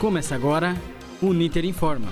Começa 0.00 0.34
agora 0.34 0.74
o 1.20 1.30
Niter 1.30 1.62
Informa. 1.66 2.10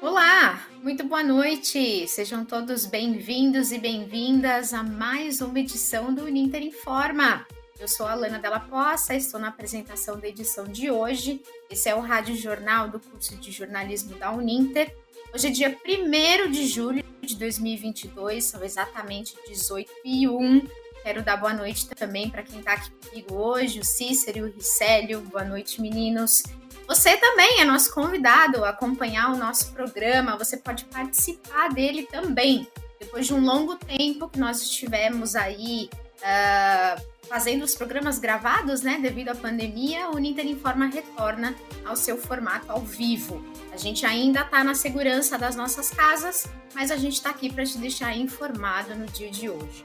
Olá, 0.00 0.64
muito 0.80 1.02
boa 1.02 1.24
noite. 1.24 2.06
Sejam 2.06 2.44
todos 2.44 2.86
bem-vindos 2.86 3.72
e 3.72 3.78
bem-vindas 3.80 4.72
a 4.72 4.84
mais 4.84 5.40
uma 5.40 5.58
edição 5.58 6.14
do 6.14 6.26
Uninter 6.26 6.62
Informa. 6.62 7.44
Eu 7.76 7.88
sou 7.88 8.06
a 8.06 8.12
Alana 8.12 8.38
Della 8.38 8.60
Poça, 8.60 9.16
estou 9.16 9.40
na 9.40 9.48
apresentação 9.48 10.16
da 10.16 10.28
edição 10.28 10.64
de 10.64 10.92
hoje. 10.92 11.42
Esse 11.68 11.88
é 11.88 11.94
o 11.96 12.00
Rádio 12.00 12.36
Jornal 12.36 12.88
do 12.88 13.00
curso 13.00 13.34
de 13.34 13.50
jornalismo 13.50 14.14
da 14.14 14.30
Uninter. 14.30 14.94
Hoje 15.34 15.48
é 15.48 15.50
dia 15.50 15.76
1 15.84 16.52
de 16.52 16.68
julho 16.68 17.04
de 17.20 17.34
2022, 17.34 18.44
são 18.44 18.62
exatamente 18.62 19.34
18 19.48 19.90
e 20.04 20.28
1. 20.28 20.62
Quero 21.08 21.22
dar 21.22 21.38
boa 21.38 21.54
noite 21.54 21.88
também 21.88 22.28
para 22.28 22.42
quem 22.42 22.58
está 22.58 22.74
aqui 22.74 22.90
comigo 22.90 23.34
hoje, 23.34 23.80
o 23.80 23.82
Cícero 23.82 24.40
e 24.40 24.42
o 24.42 24.52
Ricélio. 24.52 25.22
Boa 25.22 25.42
noite, 25.42 25.80
meninos. 25.80 26.42
Você 26.86 27.16
também 27.16 27.62
é 27.62 27.64
nosso 27.64 27.94
convidado 27.94 28.62
a 28.62 28.68
acompanhar 28.68 29.32
o 29.32 29.36
nosso 29.38 29.72
programa, 29.72 30.36
você 30.36 30.58
pode 30.58 30.84
participar 30.84 31.70
dele 31.70 32.06
também. 32.12 32.68
Depois 33.00 33.26
de 33.26 33.32
um 33.32 33.40
longo 33.40 33.74
tempo 33.76 34.28
que 34.28 34.38
nós 34.38 34.60
estivemos 34.60 35.34
aí 35.34 35.88
uh, 36.18 37.02
fazendo 37.26 37.62
os 37.62 37.74
programas 37.74 38.18
gravados, 38.18 38.82
né, 38.82 38.98
devido 39.00 39.30
à 39.30 39.34
pandemia, 39.34 40.10
o 40.10 40.18
Ninter 40.18 40.46
Informa 40.46 40.88
retorna 40.88 41.56
ao 41.86 41.96
seu 41.96 42.18
formato 42.18 42.70
ao 42.70 42.82
vivo. 42.82 43.42
A 43.72 43.78
gente 43.78 44.04
ainda 44.04 44.42
está 44.42 44.62
na 44.62 44.74
segurança 44.74 45.38
das 45.38 45.56
nossas 45.56 45.88
casas, 45.88 46.46
mas 46.74 46.90
a 46.90 46.98
gente 46.98 47.14
está 47.14 47.30
aqui 47.30 47.50
para 47.50 47.64
te 47.64 47.78
deixar 47.78 48.14
informado 48.14 48.94
no 48.94 49.06
dia 49.06 49.30
de 49.30 49.48
hoje. 49.48 49.82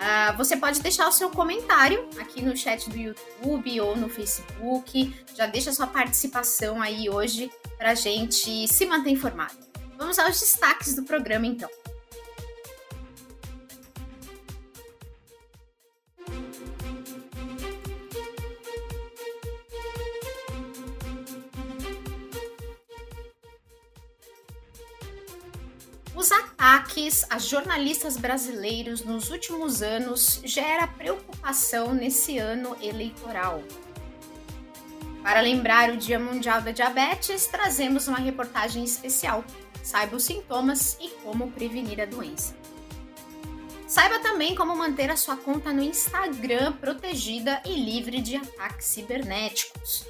Uh, 0.00 0.34
você 0.38 0.56
pode 0.56 0.80
deixar 0.80 1.06
o 1.08 1.12
seu 1.12 1.28
comentário 1.28 2.08
aqui 2.18 2.40
no 2.40 2.56
chat 2.56 2.88
do 2.88 2.96
YouTube 2.96 3.80
ou 3.82 3.94
no 3.94 4.08
Facebook. 4.08 5.14
Já 5.34 5.46
deixa 5.46 5.72
sua 5.72 5.86
participação 5.86 6.80
aí 6.80 7.10
hoje 7.10 7.50
para 7.76 7.94
gente 7.94 8.66
se 8.66 8.86
manter 8.86 9.10
informado. 9.10 9.58
Vamos 9.98 10.18
aos 10.18 10.40
destaques 10.40 10.94
do 10.94 11.02
programa 11.02 11.46
então. 11.46 11.68
Ataques 27.00 27.24
a 27.30 27.38
jornalistas 27.38 28.16
brasileiros 28.16 29.02
nos 29.02 29.30
últimos 29.30 29.82
anos 29.82 30.40
gera 30.44 30.86
preocupação 30.86 31.94
nesse 31.94 32.38
ano 32.38 32.76
eleitoral. 32.80 33.62
Para 35.22 35.40
lembrar 35.40 35.90
o 35.90 35.96
Dia 35.96 36.18
Mundial 36.18 36.60
da 36.60 36.72
Diabetes, 36.72 37.46
trazemos 37.46 38.06
uma 38.06 38.18
reportagem 38.18 38.84
especial. 38.84 39.44
Saiba 39.82 40.16
os 40.16 40.24
sintomas 40.24 40.98
e 41.00 41.08
como 41.22 41.50
prevenir 41.52 42.00
a 42.00 42.06
doença. 42.06 42.54
Saiba 43.86 44.18
também 44.20 44.54
como 44.54 44.76
manter 44.76 45.10
a 45.10 45.16
sua 45.16 45.36
conta 45.36 45.72
no 45.72 45.82
Instagram 45.82 46.72
protegida 46.74 47.62
e 47.64 47.72
livre 47.72 48.20
de 48.20 48.36
ataques 48.36 48.86
cibernéticos. 48.86 50.06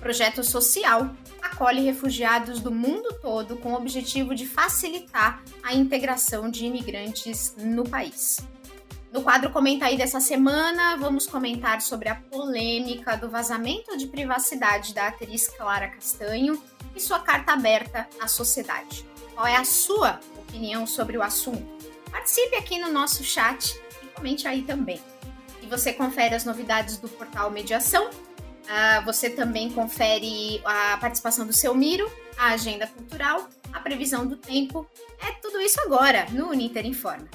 Projeto 0.00 0.42
social 0.42 1.10
acolhe 1.44 1.82
refugiados 1.82 2.60
do 2.60 2.72
mundo 2.72 3.12
todo 3.20 3.56
com 3.56 3.72
o 3.72 3.76
objetivo 3.76 4.34
de 4.34 4.46
facilitar 4.46 5.42
a 5.62 5.74
integração 5.74 6.50
de 6.50 6.64
imigrantes 6.64 7.54
no 7.58 7.84
país. 7.84 8.38
No 9.12 9.22
quadro 9.22 9.50
Comenta 9.50 9.84
aí 9.84 9.96
dessa 9.96 10.18
semana, 10.18 10.96
vamos 10.96 11.26
comentar 11.26 11.80
sobre 11.80 12.08
a 12.08 12.16
polêmica 12.16 13.16
do 13.16 13.30
vazamento 13.30 13.96
de 13.96 14.08
privacidade 14.08 14.92
da 14.92 15.06
atriz 15.06 15.46
Clara 15.46 15.88
Castanho 15.88 16.60
e 16.96 17.00
sua 17.00 17.20
carta 17.20 17.52
aberta 17.52 18.08
à 18.20 18.26
sociedade. 18.26 19.06
Qual 19.34 19.46
é 19.46 19.56
a 19.56 19.64
sua 19.64 20.18
opinião 20.36 20.86
sobre 20.86 21.16
o 21.16 21.22
assunto? 21.22 21.64
Participe 22.10 22.56
aqui 22.56 22.78
no 22.78 22.90
nosso 22.90 23.22
chat 23.22 23.78
e 24.02 24.06
comente 24.08 24.48
aí 24.48 24.62
também. 24.62 25.00
E 25.62 25.66
você 25.66 25.92
confere 25.92 26.34
as 26.34 26.44
novidades 26.44 26.96
do 26.96 27.08
portal 27.08 27.50
Mediação 27.50 28.10
Uh, 28.64 29.04
você 29.04 29.28
também 29.28 29.70
confere 29.70 30.60
a 30.64 30.96
participação 30.96 31.46
do 31.46 31.52
seu 31.52 31.74
Miro, 31.74 32.10
a 32.36 32.48
agenda 32.48 32.86
cultural, 32.86 33.48
a 33.72 33.80
previsão 33.80 34.26
do 34.26 34.36
tempo. 34.36 34.86
É 35.20 35.32
tudo 35.32 35.60
isso 35.60 35.80
agora 35.80 36.26
no 36.30 36.48
Uninter 36.48 36.86
Informa. 36.86 37.28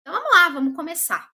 Então 0.00 0.14
vamos 0.14 0.32
lá, 0.32 0.48
vamos 0.48 0.74
começar. 0.74 1.31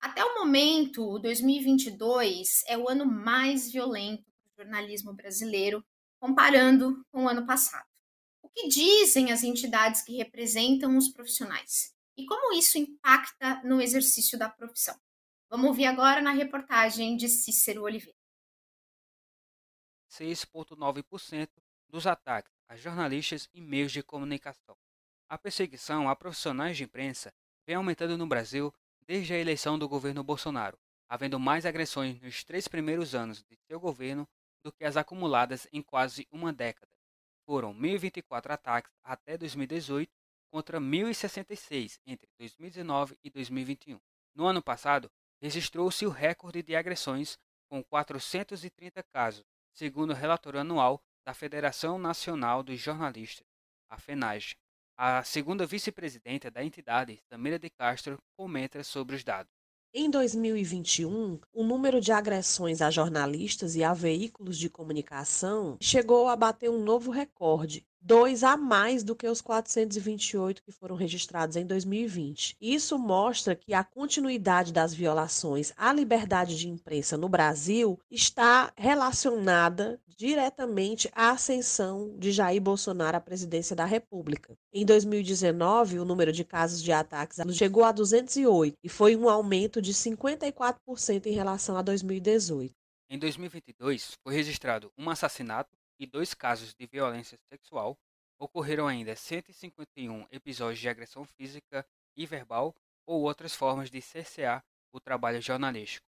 Até 0.00 0.24
o 0.24 0.34
momento, 0.36 1.18
2022 1.18 2.64
é 2.66 2.78
o 2.78 2.88
ano 2.88 3.04
mais 3.04 3.70
violento 3.70 4.22
do 4.22 4.62
jornalismo 4.62 5.12
brasileiro, 5.12 5.84
comparando 6.18 7.04
com 7.12 7.24
o 7.24 7.28
ano 7.28 7.46
passado. 7.46 7.86
O 8.42 8.48
que 8.48 8.66
dizem 8.66 9.30
as 9.30 9.42
entidades 9.42 10.02
que 10.02 10.16
representam 10.16 10.96
os 10.96 11.10
profissionais? 11.10 11.94
E 12.16 12.24
como 12.24 12.54
isso 12.54 12.78
impacta 12.78 13.62
no 13.62 13.80
exercício 13.80 14.38
da 14.38 14.48
profissão? 14.48 14.98
Vamos 15.50 15.66
ouvir 15.66 15.84
agora 15.84 16.22
na 16.22 16.32
reportagem 16.32 17.16
de 17.16 17.28
Cícero 17.28 17.82
Oliveira. 17.82 18.16
6,9% 20.10 21.48
dos 21.88 22.06
ataques 22.06 22.52
a 22.68 22.76
jornalistas 22.76 23.48
e 23.52 23.60
meios 23.60 23.92
de 23.92 24.02
comunicação. 24.02 24.76
A 25.28 25.36
perseguição 25.36 26.08
a 26.08 26.16
profissionais 26.16 26.76
de 26.76 26.84
imprensa 26.84 27.34
vem 27.66 27.76
aumentando 27.76 28.16
no 28.16 28.26
Brasil 28.26 28.72
desde 29.10 29.34
a 29.34 29.38
eleição 29.38 29.76
do 29.76 29.88
governo 29.88 30.22
Bolsonaro, 30.22 30.78
havendo 31.08 31.40
mais 31.40 31.66
agressões 31.66 32.20
nos 32.20 32.44
três 32.44 32.68
primeiros 32.68 33.12
anos 33.12 33.42
de 33.42 33.58
seu 33.66 33.80
governo 33.80 34.24
do 34.62 34.70
que 34.70 34.84
as 34.84 34.96
acumuladas 34.96 35.66
em 35.72 35.82
quase 35.82 36.28
uma 36.30 36.52
década. 36.52 36.92
Foram 37.44 37.74
1.024 37.74 38.52
ataques 38.52 38.92
até 39.02 39.36
2018 39.36 40.08
contra 40.48 40.80
1.066 40.80 41.98
entre 42.06 42.28
2019 42.38 43.18
e 43.24 43.30
2021. 43.30 43.98
No 44.32 44.46
ano 44.46 44.62
passado, 44.62 45.10
registrou-se 45.42 46.06
o 46.06 46.10
recorde 46.10 46.62
de 46.62 46.76
agressões, 46.76 47.36
com 47.68 47.82
430 47.82 49.02
casos, 49.12 49.44
segundo 49.72 50.10
o 50.12 50.14
relatório 50.14 50.60
anual 50.60 51.02
da 51.26 51.34
Federação 51.34 51.98
Nacional 51.98 52.62
dos 52.62 52.78
Jornalistas, 52.78 53.44
a 53.88 53.98
FENAGE. 53.98 54.56
A 55.02 55.24
segunda 55.24 55.64
vice-presidenta 55.64 56.50
da 56.50 56.62
entidade, 56.62 57.18
Samira 57.26 57.58
de 57.58 57.70
Castro, 57.70 58.18
comenta 58.36 58.84
sobre 58.84 59.16
os 59.16 59.24
dados. 59.24 59.50
Em 59.94 60.10
2021, 60.10 61.40
o 61.54 61.64
número 61.64 62.02
de 62.02 62.12
agressões 62.12 62.82
a 62.82 62.90
jornalistas 62.90 63.76
e 63.76 63.82
a 63.82 63.94
veículos 63.94 64.58
de 64.58 64.68
comunicação 64.68 65.78
chegou 65.80 66.28
a 66.28 66.36
bater 66.36 66.68
um 66.68 66.84
novo 66.84 67.10
recorde, 67.10 67.82
dois 68.00 68.42
a 68.42 68.56
mais 68.56 69.02
do 69.02 69.14
que 69.14 69.28
os 69.28 69.40
428 69.40 70.62
que 70.62 70.72
foram 70.72 70.96
registrados 70.96 71.56
em 71.56 71.66
2020. 71.66 72.56
Isso 72.60 72.98
mostra 72.98 73.54
que 73.54 73.74
a 73.74 73.84
continuidade 73.84 74.72
das 74.72 74.94
violações 74.94 75.72
à 75.76 75.92
liberdade 75.92 76.56
de 76.56 76.68
imprensa 76.68 77.16
no 77.16 77.28
Brasil 77.28 77.98
está 78.10 78.72
relacionada 78.76 80.00
diretamente 80.20 81.10
à 81.14 81.30
ascensão 81.30 82.14
de 82.18 82.30
Jair 82.30 82.60
Bolsonaro 82.60 83.16
à 83.16 83.20
presidência 83.20 83.74
da 83.74 83.86
República. 83.86 84.54
Em 84.70 84.84
2019, 84.84 85.98
o 85.98 86.04
número 86.04 86.30
de 86.30 86.44
casos 86.44 86.82
de 86.82 86.92
ataques 86.92 87.38
chegou 87.54 87.84
a 87.84 87.92
208 87.92 88.76
e 88.84 88.88
foi 88.88 89.16
um 89.16 89.30
aumento 89.30 89.80
de 89.80 89.94
54% 89.94 91.24
em 91.24 91.32
relação 91.32 91.74
a 91.76 91.82
2018. 91.82 92.74
Em 93.08 93.18
2022, 93.18 94.12
foi 94.22 94.34
registrado 94.34 94.92
um 94.96 95.08
assassinato 95.08 95.79
e 96.00 96.06
dois 96.06 96.32
casos 96.32 96.74
de 96.74 96.86
violência 96.86 97.38
sexual, 97.52 97.96
ocorreram 98.38 98.88
ainda 98.88 99.14
151 99.14 100.26
episódios 100.30 100.80
de 100.80 100.88
agressão 100.88 101.26
física 101.26 101.86
e 102.16 102.24
verbal 102.24 102.74
ou 103.06 103.20
outras 103.22 103.54
formas 103.54 103.90
de 103.90 104.00
cercear 104.00 104.64
o 104.92 104.98
trabalho 104.98 105.42
jornalístico, 105.42 106.06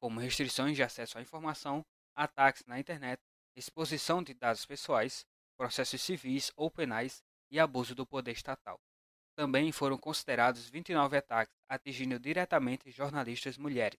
como 0.00 0.18
restrições 0.18 0.74
de 0.74 0.82
acesso 0.82 1.18
à 1.18 1.20
informação, 1.20 1.84
ataques 2.16 2.64
na 2.64 2.80
internet, 2.80 3.20
exposição 3.54 4.22
de 4.22 4.32
dados 4.32 4.64
pessoais, 4.64 5.26
processos 5.58 6.00
civis 6.00 6.50
ou 6.56 6.70
penais 6.70 7.22
e 7.50 7.60
abuso 7.60 7.94
do 7.94 8.06
poder 8.06 8.32
estatal. 8.32 8.80
Também 9.36 9.70
foram 9.72 9.98
considerados 9.98 10.70
29 10.70 11.18
ataques 11.18 11.54
atingindo 11.68 12.18
diretamente 12.18 12.90
jornalistas 12.90 13.58
mulheres. 13.58 13.98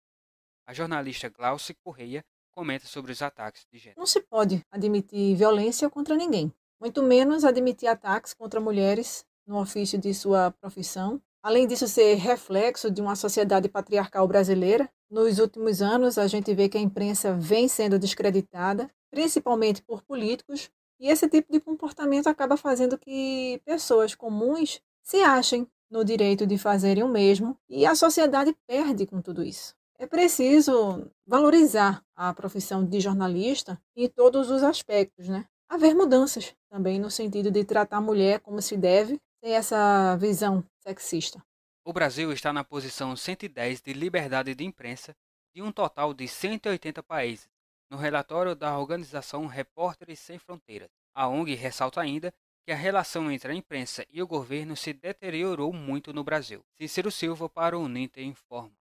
A 0.65 0.73
jornalista 0.73 1.29
Glauce 1.29 1.75
Correia 1.75 2.25
comenta 2.55 2.87
sobre 2.87 3.11
os 3.11 3.21
ataques 3.21 3.67
de 3.71 3.77
gênero. 3.77 3.99
Não 3.99 4.07
se 4.07 4.21
pode 4.21 4.65
admitir 4.71 5.35
violência 5.35 5.89
contra 5.89 6.15
ninguém, 6.15 6.51
muito 6.79 7.03
menos 7.03 7.43
admitir 7.43 7.87
ataques 7.87 8.33
contra 8.33 8.61
mulheres 8.61 9.25
no 9.45 9.59
ofício 9.59 9.99
de 9.99 10.13
sua 10.13 10.51
profissão. 10.51 11.21
Além 11.43 11.67
disso 11.67 11.87
ser 11.87 12.15
reflexo 12.15 12.89
de 12.89 13.01
uma 13.01 13.15
sociedade 13.15 13.69
patriarcal 13.69 14.27
brasileira, 14.27 14.89
nos 15.11 15.37
últimos 15.37 15.81
anos 15.81 16.17
a 16.17 16.25
gente 16.25 16.51
vê 16.55 16.67
que 16.67 16.77
a 16.77 16.81
imprensa 16.81 17.33
vem 17.33 17.67
sendo 17.67 17.99
descreditada, 17.99 18.89
principalmente 19.11 19.83
por 19.83 20.01
políticos, 20.01 20.71
e 20.99 21.09
esse 21.09 21.29
tipo 21.29 21.51
de 21.51 21.59
comportamento 21.59 22.27
acaba 22.27 22.57
fazendo 22.57 22.97
que 22.97 23.61
pessoas 23.65 24.15
comuns 24.15 24.81
se 25.03 25.17
achem 25.17 25.67
no 25.91 26.03
direito 26.03 26.47
de 26.47 26.57
fazerem 26.57 27.03
o 27.03 27.07
mesmo, 27.07 27.55
e 27.69 27.85
a 27.85 27.93
sociedade 27.93 28.55
perde 28.65 29.05
com 29.05 29.21
tudo 29.21 29.43
isso. 29.43 29.75
É 29.97 30.05
preciso 30.05 31.09
valorizar 31.25 32.03
a 32.15 32.33
profissão 32.33 32.85
de 32.85 32.99
jornalista 32.99 33.81
em 33.95 34.09
todos 34.09 34.49
os 34.51 34.61
aspectos, 34.61 35.29
né? 35.29 35.45
Haver 35.69 35.95
mudanças 35.95 36.53
também 36.69 36.99
no 36.99 37.09
sentido 37.09 37.49
de 37.49 37.63
tratar 37.63 37.97
a 37.97 38.01
mulher 38.01 38.41
como 38.41 38.61
se 38.61 38.75
deve, 38.75 39.19
sem 39.41 39.53
essa 39.53 40.17
visão 40.17 40.63
sexista. 40.79 41.41
O 41.85 41.93
Brasil 41.93 42.33
está 42.33 42.51
na 42.51 42.63
posição 42.63 43.15
110 43.15 43.81
de 43.81 43.93
liberdade 43.93 44.53
de 44.53 44.65
imprensa 44.65 45.15
de 45.53 45.61
um 45.61 45.71
total 45.71 46.13
de 46.13 46.27
180 46.27 47.01
países, 47.01 47.47
no 47.89 47.95
relatório 47.95 48.53
da 48.53 48.77
organização 48.77 49.45
Repórteres 49.45 50.19
Sem 50.19 50.37
Fronteiras. 50.37 50.89
A 51.13 51.29
ONG 51.29 51.55
ressalta 51.55 52.01
ainda 52.01 52.33
que 52.65 52.71
a 52.71 52.75
relação 52.75 53.31
entre 53.31 53.51
a 53.51 53.55
imprensa 53.55 54.05
e 54.09 54.21
o 54.21 54.27
governo 54.27 54.75
se 54.75 54.91
deteriorou 54.91 55.71
muito 55.71 56.11
no 56.11 56.23
Brasil. 56.23 56.65
Cícero 56.73 57.09
Silva 57.09 57.47
para 57.47 57.77
o 57.77 57.83
Uninter 57.83 58.25
informa. 58.25 58.73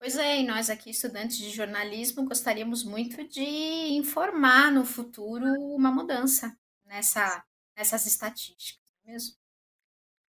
Pois 0.00 0.16
é, 0.16 0.40
e 0.40 0.46
nós 0.46 0.70
aqui, 0.70 0.88
estudantes 0.88 1.36
de 1.36 1.50
jornalismo, 1.50 2.24
gostaríamos 2.24 2.82
muito 2.82 3.22
de 3.28 3.44
informar 3.44 4.72
no 4.72 4.82
futuro 4.82 5.44
uma 5.74 5.92
mudança 5.92 6.56
nessa, 6.86 7.44
nessas 7.76 8.06
estatísticas, 8.06 8.82
é 9.04 9.12
mesmo? 9.12 9.34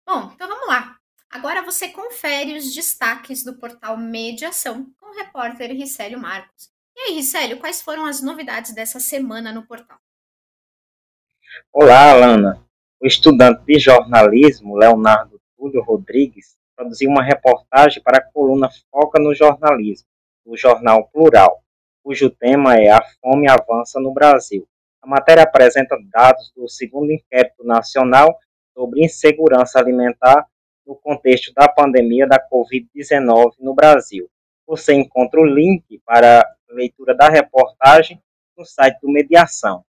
Bom, 0.05 0.33
então 0.35 0.49
vamos 0.49 0.67
lá. 0.67 0.99
Agora 1.31 1.63
você 1.63 1.87
confere 1.87 2.59
os 2.59 2.75
destaques 2.75 3.45
do 3.45 3.61
portal 3.61 3.97
Mediação 3.97 4.93
com 4.99 5.07
o 5.07 5.15
repórter 5.15 5.71
Ricélio 5.71 6.19
Marcos. 6.19 6.69
E 6.97 7.03
aí, 7.03 7.15
Ricélio, 7.15 7.61
quais 7.61 7.81
foram 7.81 8.07
as 8.07 8.21
novidades 8.21 8.75
dessa 8.75 8.99
semana 8.99 9.53
no 9.53 9.65
portal? 9.65 10.01
Olá, 11.73 12.11
Alana. 12.11 12.67
O 13.01 13.07
estudante 13.07 13.65
de 13.65 13.79
jornalismo, 13.79 14.77
Leonardo 14.77 15.41
Túlio 15.57 15.81
Rodrigues, 15.81 16.59
produziu 16.81 17.11
uma 17.11 17.23
reportagem 17.23 18.03
para 18.03 18.17
a 18.17 18.23
coluna 18.23 18.71
Foca 18.91 19.21
no 19.21 19.35
Jornalismo, 19.35 20.09
do 20.47 20.57
jornal 20.57 21.07
Plural, 21.13 21.63
cujo 22.03 22.31
tema 22.31 22.79
é 22.79 22.89
A 22.89 23.03
Fome 23.21 23.47
Avança 23.51 24.01
no 24.01 24.15
Brasil. 24.15 24.67
A 25.03 25.07
matéria 25.07 25.43
apresenta 25.43 25.99
dados 26.11 26.51
do 26.57 26.67
segundo 26.69 27.13
inquérito 27.13 27.63
nacional 27.65 28.35
sobre 28.73 29.05
insegurança 29.05 29.79
alimentar 29.79 30.47
no 30.87 30.97
contexto 30.97 31.53
da 31.53 31.69
pandemia 31.69 32.27
da 32.27 32.39
Covid-19 32.49 33.57
no 33.59 33.75
Brasil. 33.75 34.31
Você 34.67 34.95
encontra 34.95 35.39
o 35.39 35.45
link 35.45 36.01
para 36.07 36.41
a 36.41 36.73
leitura 36.73 37.15
da 37.15 37.29
reportagem 37.29 38.23
no 38.57 38.65
site 38.65 38.99
do 39.03 39.13
Mediação. 39.13 39.85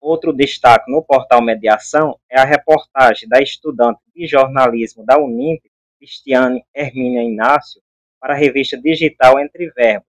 Outro 0.00 0.32
destaque 0.32 0.90
no 0.90 1.00
portal 1.00 1.40
Mediação 1.40 2.18
é 2.28 2.40
a 2.40 2.44
reportagem 2.44 3.28
da 3.28 3.40
estudante 3.40 4.00
de 4.12 4.26
jornalismo 4.26 5.04
da 5.04 5.16
Uninter, 5.16 5.70
Cristiane 5.98 6.64
Hermínia 6.74 7.22
Inácio 7.22 7.80
para 8.20 8.34
a 8.34 8.36
revista 8.36 8.76
digital 8.80 9.38
Entre 9.38 9.70
Verbos. 9.70 10.08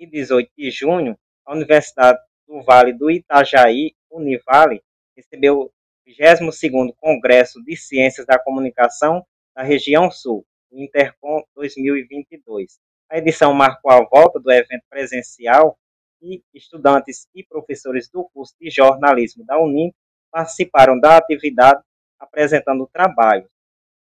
e 0.00 0.06
18 0.10 0.50
de 0.58 0.68
junho, 0.72 1.16
a 1.44 1.54
Universidade 1.54 2.18
do 2.44 2.60
Vale 2.60 2.92
do 2.92 3.08
Itajaí, 3.08 3.94
Univale, 4.10 4.82
recebeu 5.16 5.60
o 5.60 5.72
22º 6.04 6.92
Congresso 6.96 7.62
de 7.62 7.76
Ciências 7.76 8.26
da 8.26 8.36
Comunicação 8.36 9.24
da 9.54 9.62
região 9.62 10.10
Sul, 10.10 10.44
Intercom 10.82 11.42
2022. 11.54 12.78
A 13.10 13.18
edição 13.18 13.52
marcou 13.54 13.90
a 13.90 14.04
volta 14.04 14.38
do 14.40 14.50
evento 14.50 14.84
presencial 14.90 15.78
e 16.20 16.42
estudantes 16.52 17.28
e 17.34 17.42
professores 17.44 18.08
do 18.08 18.28
curso 18.32 18.54
de 18.60 18.70
jornalismo 18.70 19.44
da 19.44 19.58
Unim 19.58 19.92
participaram 20.30 20.98
da 20.98 21.16
atividade 21.16 21.82
apresentando 22.18 22.88
trabalhos. 22.92 23.48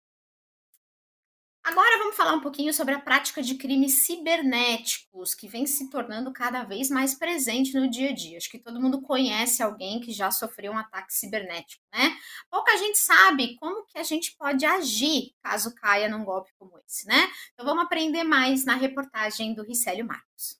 Agora 1.63 1.99
vamos 1.99 2.17
falar 2.17 2.33
um 2.33 2.41
pouquinho 2.41 2.73
sobre 2.73 2.95
a 2.95 2.99
prática 2.99 3.43
de 3.43 3.55
crimes 3.55 4.07
cibernéticos, 4.07 5.35
que 5.35 5.47
vem 5.47 5.67
se 5.67 5.91
tornando 5.91 6.33
cada 6.33 6.65
vez 6.65 6.89
mais 6.89 7.15
presente 7.15 7.75
no 7.75 7.89
dia 7.89 8.11
a 8.11 8.15
dia. 8.15 8.39
Acho 8.39 8.51
que 8.51 8.59
todo 8.59 8.81
mundo 8.81 9.03
conhece 9.03 9.63
alguém 9.63 10.01
que 10.01 10.11
já 10.11 10.31
sofreu 10.31 10.73
um 10.73 10.79
ataque 10.79 11.13
cibernético, 11.13 11.83
né? 11.93 12.17
Pouca 12.51 12.77
gente 12.79 12.99
sabe 12.99 13.57
como 13.57 13.85
que 13.85 13.99
a 13.99 14.03
gente 14.03 14.35
pode 14.39 14.65
agir 14.65 15.35
caso 15.43 15.75
caia 15.75 16.09
num 16.09 16.25
golpe 16.25 16.51
como 16.59 16.79
esse, 16.87 17.07
né? 17.07 17.29
Então 17.53 17.67
vamos 17.67 17.85
aprender 17.85 18.25
mais 18.25 18.65
na 18.65 18.75
reportagem 18.75 19.53
do 19.53 19.63
Ricélio 19.63 20.07
Marcos. 20.07 20.59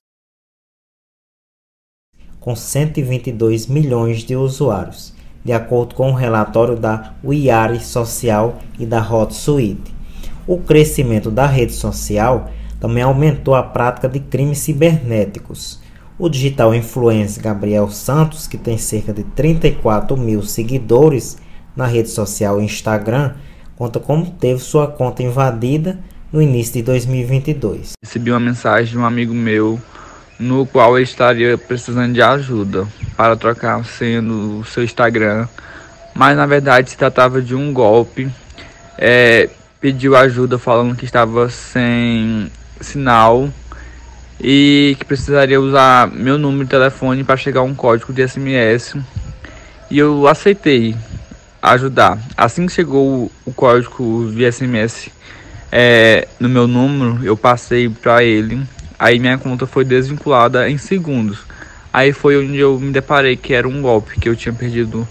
Com 2.39 2.55
122 2.55 3.65
milhões 3.65 4.23
de 4.23 4.35
usuários, 4.35 5.13
de 5.43 5.51
acordo 5.51 5.95
com 5.95 6.09
o 6.09 6.11
um 6.11 6.15
relatório 6.15 6.79
da 6.79 7.15
Wiari 7.23 7.83
Social 7.83 8.59
e 8.79 8.85
da 8.85 9.01
HotSuite 9.01 10.00
o 10.53 10.57
crescimento 10.57 11.31
da 11.31 11.45
rede 11.45 11.71
social 11.71 12.51
também 12.77 13.01
aumentou 13.01 13.55
a 13.55 13.63
prática 13.63 14.09
de 14.09 14.19
crimes 14.19 14.57
cibernéticos. 14.57 15.79
O 16.19 16.27
digital 16.27 16.75
influencer 16.75 17.41
Gabriel 17.41 17.89
Santos, 17.89 18.47
que 18.47 18.57
tem 18.57 18.77
cerca 18.77 19.13
de 19.13 19.23
34 19.23 20.17
mil 20.17 20.43
seguidores 20.43 21.37
na 21.73 21.85
rede 21.85 22.09
social 22.09 22.59
Instagram, 22.59 23.35
conta 23.77 23.97
como 23.97 24.29
teve 24.29 24.59
sua 24.59 24.87
conta 24.87 25.23
invadida 25.23 25.97
no 26.33 26.41
início 26.41 26.73
de 26.73 26.81
2022. 26.83 27.93
Recebi 28.03 28.29
uma 28.29 28.39
mensagem 28.39 28.91
de 28.91 28.97
um 28.97 29.05
amigo 29.05 29.33
meu 29.33 29.79
no 30.37 30.65
qual 30.65 30.97
ele 30.97 31.05
estaria 31.05 31.57
precisando 31.57 32.13
de 32.13 32.21
ajuda 32.21 32.85
para 33.15 33.37
trocar 33.37 33.79
a 33.79 33.83
senha 33.85 34.21
do 34.21 34.65
seu 34.65 34.83
Instagram, 34.83 35.47
mas 36.13 36.35
na 36.35 36.45
verdade 36.45 36.89
se 36.89 36.97
tratava 36.97 37.41
de 37.41 37.55
um 37.55 37.71
golpe. 37.71 38.29
É, 38.97 39.49
pediu 39.81 40.15
ajuda 40.15 40.59
falando 40.59 40.95
que 40.95 41.05
estava 41.05 41.49
sem 41.49 42.51
sinal 42.79 43.49
e 44.39 44.95
que 44.99 45.05
precisaria 45.05 45.59
usar 45.59 46.07
meu 46.07 46.37
número 46.37 46.65
de 46.65 46.69
telefone 46.69 47.23
para 47.23 47.35
chegar 47.35 47.63
um 47.63 47.73
código 47.73 48.13
de 48.13 48.27
SMS. 48.27 48.95
E 49.89 49.97
eu 49.97 50.27
aceitei 50.27 50.95
ajudar. 51.61 52.19
Assim 52.37 52.67
que 52.67 52.71
chegou 52.71 53.31
o 53.43 53.53
código 53.53 54.27
via 54.27 54.51
SMS 54.51 55.09
é, 55.71 56.27
no 56.39 56.47
meu 56.47 56.67
número, 56.67 57.19
eu 57.23 57.35
passei 57.35 57.89
para 57.89 58.23
ele. 58.23 58.61
Aí 58.99 59.17
minha 59.17 59.37
conta 59.39 59.65
foi 59.65 59.83
desvinculada 59.83 60.69
em 60.69 60.77
segundos. 60.77 61.39
Aí 61.91 62.13
foi 62.13 62.37
onde 62.37 62.57
eu 62.57 62.79
me 62.79 62.91
deparei 62.91 63.35
que 63.35 63.53
era 63.53 63.67
um 63.67 63.81
golpe, 63.81 64.19
que 64.19 64.29
eu 64.29 64.35
tinha 64.35 64.53
perdido 64.53 65.07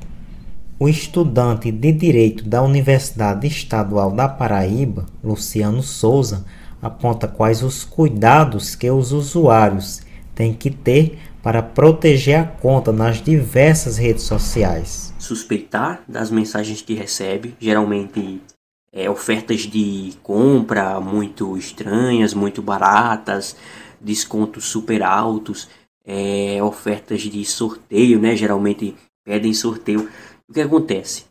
o 0.78 0.88
estudante 0.88 1.72
de 1.72 1.90
Direito 1.90 2.44
da 2.44 2.62
Universidade 2.62 3.46
Estadual 3.46 4.10
da 4.10 4.28
Paraíba, 4.28 5.06
Luciano 5.24 5.82
Souza, 5.82 6.44
aponta 6.82 7.26
quais 7.26 7.62
os 7.62 7.82
cuidados 7.82 8.74
que 8.74 8.90
os 8.90 9.12
usuários 9.12 10.02
têm 10.34 10.52
que 10.52 10.70
ter 10.70 11.18
para 11.42 11.62
proteger 11.62 12.40
a 12.40 12.44
conta 12.44 12.92
nas 12.92 13.22
diversas 13.22 13.96
redes 13.96 14.24
sociais. 14.24 15.14
Suspeitar 15.18 16.02
das 16.06 16.30
mensagens 16.30 16.82
que 16.82 16.92
recebe, 16.92 17.54
geralmente 17.58 18.42
é, 18.92 19.08
ofertas 19.08 19.60
de 19.60 20.12
compra 20.22 21.00
muito 21.00 21.56
estranhas, 21.56 22.34
muito 22.34 22.60
baratas, 22.60 23.56
descontos 24.00 24.66
super 24.66 25.02
altos, 25.02 25.68
é, 26.04 26.62
ofertas 26.62 27.22
de 27.22 27.44
sorteio, 27.44 28.20
né? 28.20 28.36
Geralmente 28.36 28.94
pedem 29.24 29.54
sorteio. 29.54 30.08
O 30.48 30.52
que 30.52 30.60
acontece 30.60 31.26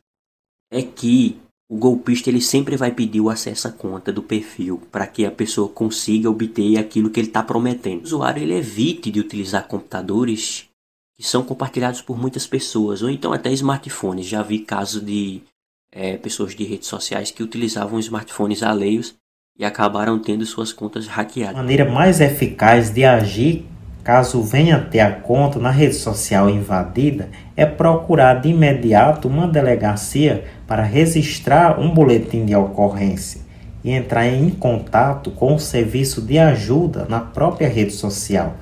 é 0.71 0.81
que 0.81 1.39
o 1.69 1.77
golpista 1.77 2.29
ele 2.29 2.41
sempre 2.41 2.77
vai 2.77 2.91
pedir 2.91 3.21
o 3.21 3.29
acesso 3.29 3.67
à 3.67 3.71
conta 3.71 4.11
do 4.11 4.21
perfil 4.21 4.81
para 4.91 5.07
que 5.07 5.25
a 5.25 5.31
pessoa 5.31 5.67
consiga 5.67 6.29
obter 6.29 6.77
aquilo 6.77 7.09
que 7.09 7.19
ele 7.19 7.27
está 7.27 7.41
prometendo. 7.41 8.01
O 8.01 8.03
usuário 8.03 8.43
ele 8.43 8.53
evite 8.53 9.09
de 9.09 9.19
utilizar 9.19 9.67
computadores 9.67 10.69
que 11.15 11.23
são 11.23 11.43
compartilhados 11.43 12.01
por 12.01 12.19
muitas 12.19 12.45
pessoas 12.45 13.01
ou 13.01 13.09
então 13.09 13.33
até 13.33 13.51
smartphones. 13.51 14.27
Já 14.27 14.43
vi 14.43 14.59
casos 14.59 15.03
de 15.03 15.41
é, 15.91 16.17
pessoas 16.17 16.53
de 16.53 16.63
redes 16.65 16.87
sociais 16.87 17.31
que 17.31 17.41
utilizavam 17.41 17.99
smartphones 17.99 18.61
alheios 18.61 19.15
e 19.57 19.63
acabaram 19.63 20.19
tendo 20.19 20.45
suas 20.45 20.73
contas 20.73 21.07
hackeadas. 21.07 21.55
A 21.55 21.61
maneira 21.61 21.89
mais 21.89 22.19
eficaz 22.19 22.93
de 22.93 23.05
agir 23.05 23.65
caso 24.05 24.43
venha 24.43 24.77
ter 24.79 24.99
a 24.99 25.11
conta 25.11 25.57
na 25.57 25.71
rede 25.71 25.95
social 25.95 26.47
invadida, 26.47 27.27
é 27.57 27.65
procurar 27.65 28.39
de 28.39 28.49
imediato 28.49 29.27
uma 29.27 29.47
delegacia 29.47 30.45
para 30.67 30.83
registrar 30.83 31.79
um 31.79 31.91
boletim 31.91 32.45
de 32.45 32.55
ocorrência 32.55 33.41
e 33.83 33.89
entrar 33.89 34.27
em 34.27 34.51
contato 34.51 35.31
com 35.31 35.55
o 35.55 35.59
serviço 35.59 36.21
de 36.21 36.37
ajuda 36.37 37.07
na 37.09 37.19
própria 37.19 37.67
rede 37.67 37.93
social. 37.93 38.53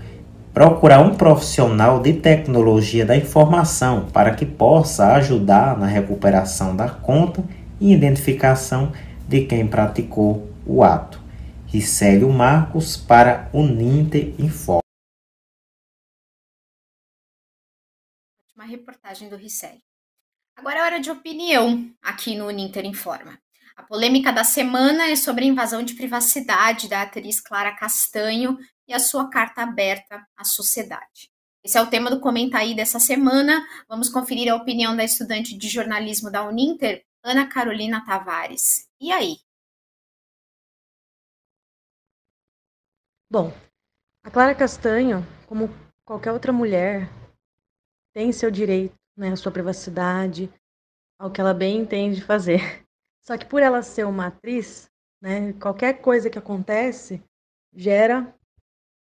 Procurar 0.54 1.02
um 1.02 1.16
profissional 1.16 2.00
de 2.00 2.14
tecnologia 2.14 3.06
da 3.06 3.18
informação 3.18 4.06
para 4.14 4.32
que 4.32 4.46
possa 4.46 5.14
ajudar 5.16 5.78
na 5.78 5.88
recuperação 5.88 6.74
da 6.74 6.88
conta 6.88 7.44
e 7.82 7.92
identificação 7.92 8.94
de 9.28 9.42
quem 9.42 9.68
praticou 9.68 10.48
o 10.66 10.84
ato. 10.84 11.20
Ricélio 11.66 12.30
Marcos 12.30 12.96
para 12.96 13.50
o 13.52 13.64
Ninter 13.64 14.32
Informa. 14.40 14.83
Uma 18.64 18.70
reportagem 18.70 19.30
do 19.30 19.36
Ricelli. 19.36 19.84
Agora 20.56 20.80
é 20.80 20.84
hora 20.84 21.00
de 21.00 21.12
opinião 21.12 21.94
aqui 22.02 22.36
no 22.36 22.50
Ninter 22.50 22.86
Informa. 22.86 23.38
A 23.76 23.84
polêmica 23.84 24.32
da 24.32 24.44
semana 24.44 25.10
é 25.10 25.16
sobre 25.16 25.44
a 25.44 25.48
invasão 25.48 25.84
de 25.84 25.96
privacidade 25.96 26.88
da 26.88 27.02
atriz 27.02 27.42
Clara 27.42 27.76
Castanho 27.76 28.58
e 28.88 28.94
a 28.94 29.00
sua 29.00 29.30
carta 29.30 29.64
aberta 29.64 30.26
à 30.38 30.46
sociedade. 30.46 31.30
Esse 31.64 31.78
é 31.78 31.82
o 31.82 31.90
tema 31.90 32.10
do 32.10 32.20
Comentaí 32.20 32.76
dessa 32.76 33.00
semana. 33.00 33.66
Vamos 33.90 34.10
conferir 34.10 34.52
a 34.52 34.56
opinião 34.56 34.96
da 34.96 35.04
estudante 35.04 35.58
de 35.58 35.68
jornalismo 35.68 36.32
da 36.32 36.48
Uninter, 36.48 37.04
Ana 37.24 37.48
Carolina 37.48 38.06
Tavares. 38.06 38.88
E 39.00 39.12
aí? 39.12 39.38
Bom, 43.30 43.52
a 44.24 44.30
Clara 44.30 44.54
Castanho, 44.54 45.26
como 45.48 45.70
qualquer 46.06 46.32
outra 46.32 46.54
mulher, 46.54 47.10
tem 48.14 48.32
seu 48.32 48.52
direito, 48.52 48.96
né, 49.18 49.32
à 49.32 49.36
sua 49.36 49.52
privacidade, 49.52 50.52
ao 51.20 51.32
que 51.32 51.42
ela 51.42 51.54
bem 51.54 51.80
entende 51.80 52.22
fazer. 52.22 52.60
Só 53.22 53.38
que 53.38 53.46
por 53.46 53.62
ela 53.62 53.82
ser 53.82 54.06
uma 54.06 54.28
atriz, 54.28 54.90
né, 55.22 55.54
qualquer 55.54 56.02
coisa 56.02 56.30
que 56.30 56.38
acontece 56.38 57.24
gera 57.74 58.34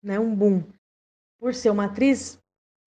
né, 0.02 0.18
um 0.18 0.34
boom. 0.34 0.62
Por 1.38 1.54
ser 1.54 1.70
uma 1.70 1.86
atriz, 1.86 2.38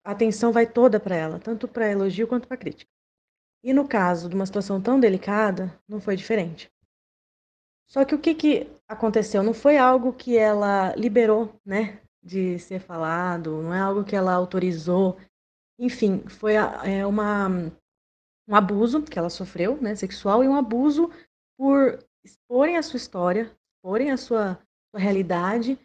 a 0.04 0.12
atenção 0.12 0.52
vai 0.52 0.66
toda 0.66 1.00
para 1.00 1.16
ela, 1.16 1.38
tanto 1.38 1.66
para 1.66 1.90
elogio 1.90 2.28
quanto 2.28 2.46
para 2.46 2.56
crítica. 2.56 2.90
E 3.64 3.72
no 3.72 3.86
caso 3.86 4.28
de 4.28 4.34
uma 4.34 4.46
situação 4.46 4.80
tão 4.80 4.98
delicada, 4.98 5.78
não 5.88 6.00
foi 6.00 6.16
diferente. 6.16 6.70
Só 7.88 8.04
que 8.04 8.14
o 8.14 8.18
que, 8.18 8.34
que 8.34 8.70
aconteceu? 8.88 9.42
Não 9.42 9.54
foi 9.54 9.76
algo 9.76 10.12
que 10.12 10.36
ela 10.36 10.94
liberou, 10.96 11.54
né, 11.64 12.00
de 12.22 12.58
ser 12.58 12.80
falado, 12.80 13.62
não 13.62 13.74
é 13.74 13.80
algo 13.80 14.04
que 14.04 14.16
ela 14.16 14.32
autorizou, 14.32 15.18
enfim, 15.82 16.22
foi 16.28 16.54
é, 16.54 17.04
uma, 17.04 17.48
um 18.48 18.54
abuso 18.54 19.02
que 19.02 19.18
ela 19.18 19.28
sofreu, 19.28 19.76
né, 19.82 19.96
sexual, 19.96 20.44
e 20.44 20.48
um 20.48 20.54
abuso 20.54 21.10
por 21.58 21.98
exporem 22.24 22.76
a 22.76 22.82
sua 22.82 22.98
história, 22.98 23.50
exporem 23.76 24.12
a 24.12 24.16
sua, 24.16 24.54
sua 24.94 25.00
realidade, 25.00 25.76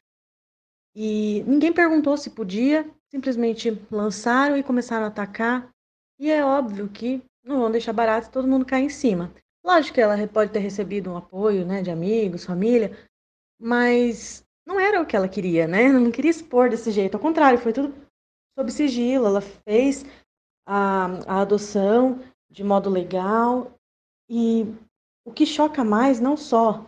e 0.96 1.44
ninguém 1.48 1.74
perguntou 1.74 2.16
se 2.16 2.30
podia, 2.30 2.88
simplesmente 3.10 3.72
lançaram 3.90 4.56
e 4.56 4.62
começaram 4.62 5.06
a 5.06 5.08
atacar, 5.08 5.68
e 6.20 6.30
é 6.30 6.46
óbvio 6.46 6.88
que 6.88 7.24
não 7.44 7.60
vão 7.60 7.72
deixar 7.72 7.94
barato 7.94 8.30
todo 8.30 8.48
mundo 8.48 8.66
cair 8.66 8.86
em 8.86 8.90
cima. 8.90 9.34
Lógico 9.66 9.96
que 9.96 10.02
ela 10.02 10.28
pode 10.28 10.52
ter 10.52 10.60
recebido 10.60 11.12
um 11.12 11.18
apoio, 11.18 11.66
né, 11.66 11.82
de 11.82 11.90
amigos, 11.90 12.46
família, 12.46 12.96
mas 13.60 14.46
não 14.64 14.80
era 14.80 15.02
o 15.02 15.06
que 15.08 15.16
ela 15.16 15.28
queria, 15.28 15.68
né? 15.68 15.88
Não 15.92 16.12
queria 16.12 16.32
expor 16.32 16.70
desse 16.70 16.92
jeito. 16.92 17.16
Ao 17.16 17.22
contrário, 17.22 17.58
foi 17.58 17.74
tudo 17.74 18.07
sob 18.58 18.72
sigilo. 18.72 19.28
Ela 19.28 19.42
fez 19.42 20.06
a, 20.66 21.06
a 21.28 21.42
adoção 21.42 22.20
de 22.50 22.64
modo 22.64 22.90
legal 22.90 23.72
e 24.30 24.66
o 25.26 25.32
que 25.32 25.46
choca 25.46 25.84
mais 25.84 26.20
não 26.20 26.36
só 26.36 26.86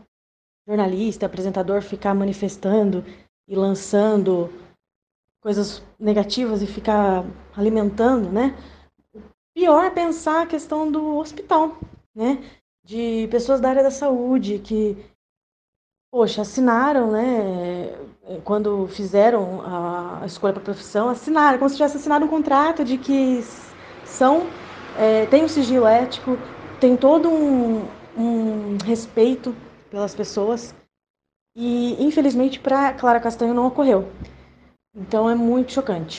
jornalista, 0.67 1.25
apresentador 1.25 1.81
ficar 1.81 2.13
manifestando 2.13 3.03
e 3.47 3.55
lançando 3.55 4.49
coisas 5.41 5.83
negativas 5.99 6.61
e 6.61 6.67
ficar 6.67 7.23
alimentando, 7.55 8.29
né? 8.31 8.55
Pior 9.53 9.83
é 9.85 9.89
pensar 9.89 10.43
a 10.43 10.47
questão 10.47 10.91
do 10.91 11.17
hospital, 11.17 11.77
né? 12.15 12.37
De 12.83 13.27
pessoas 13.29 13.59
da 13.59 13.69
área 13.69 13.83
da 13.83 13.91
saúde 13.91 14.59
que, 14.59 14.95
poxa, 16.11 16.43
assinaram, 16.43 17.11
né? 17.11 17.89
Quando 18.43 18.87
fizeram 18.87 19.61
a 19.65 20.23
escolha 20.25 20.53
para 20.53 20.61
a 20.61 20.65
profissão, 20.65 21.09
assinaram, 21.09 21.57
como 21.57 21.69
se 21.69 21.77
tivesse 21.77 21.97
assinado 21.97 22.25
um 22.25 22.29
contrato 22.29 22.85
de 22.85 22.95
que 22.97 23.41
são, 24.05 24.47
é, 24.97 25.25
tem 25.25 25.43
um 25.43 25.47
sigilo 25.47 25.87
ético, 25.87 26.37
tem 26.79 26.95
todo 26.95 27.27
um, 27.27 27.87
um 28.15 28.77
respeito 28.85 29.55
pelas 29.89 30.13
pessoas. 30.13 30.75
E, 31.55 32.01
infelizmente, 32.03 32.59
para 32.59 32.93
Clara 32.93 33.19
Castanho 33.19 33.53
não 33.53 33.65
ocorreu. 33.65 34.07
Então 34.95 35.27
é 35.27 35.33
muito 35.33 35.71
chocante. 35.71 36.17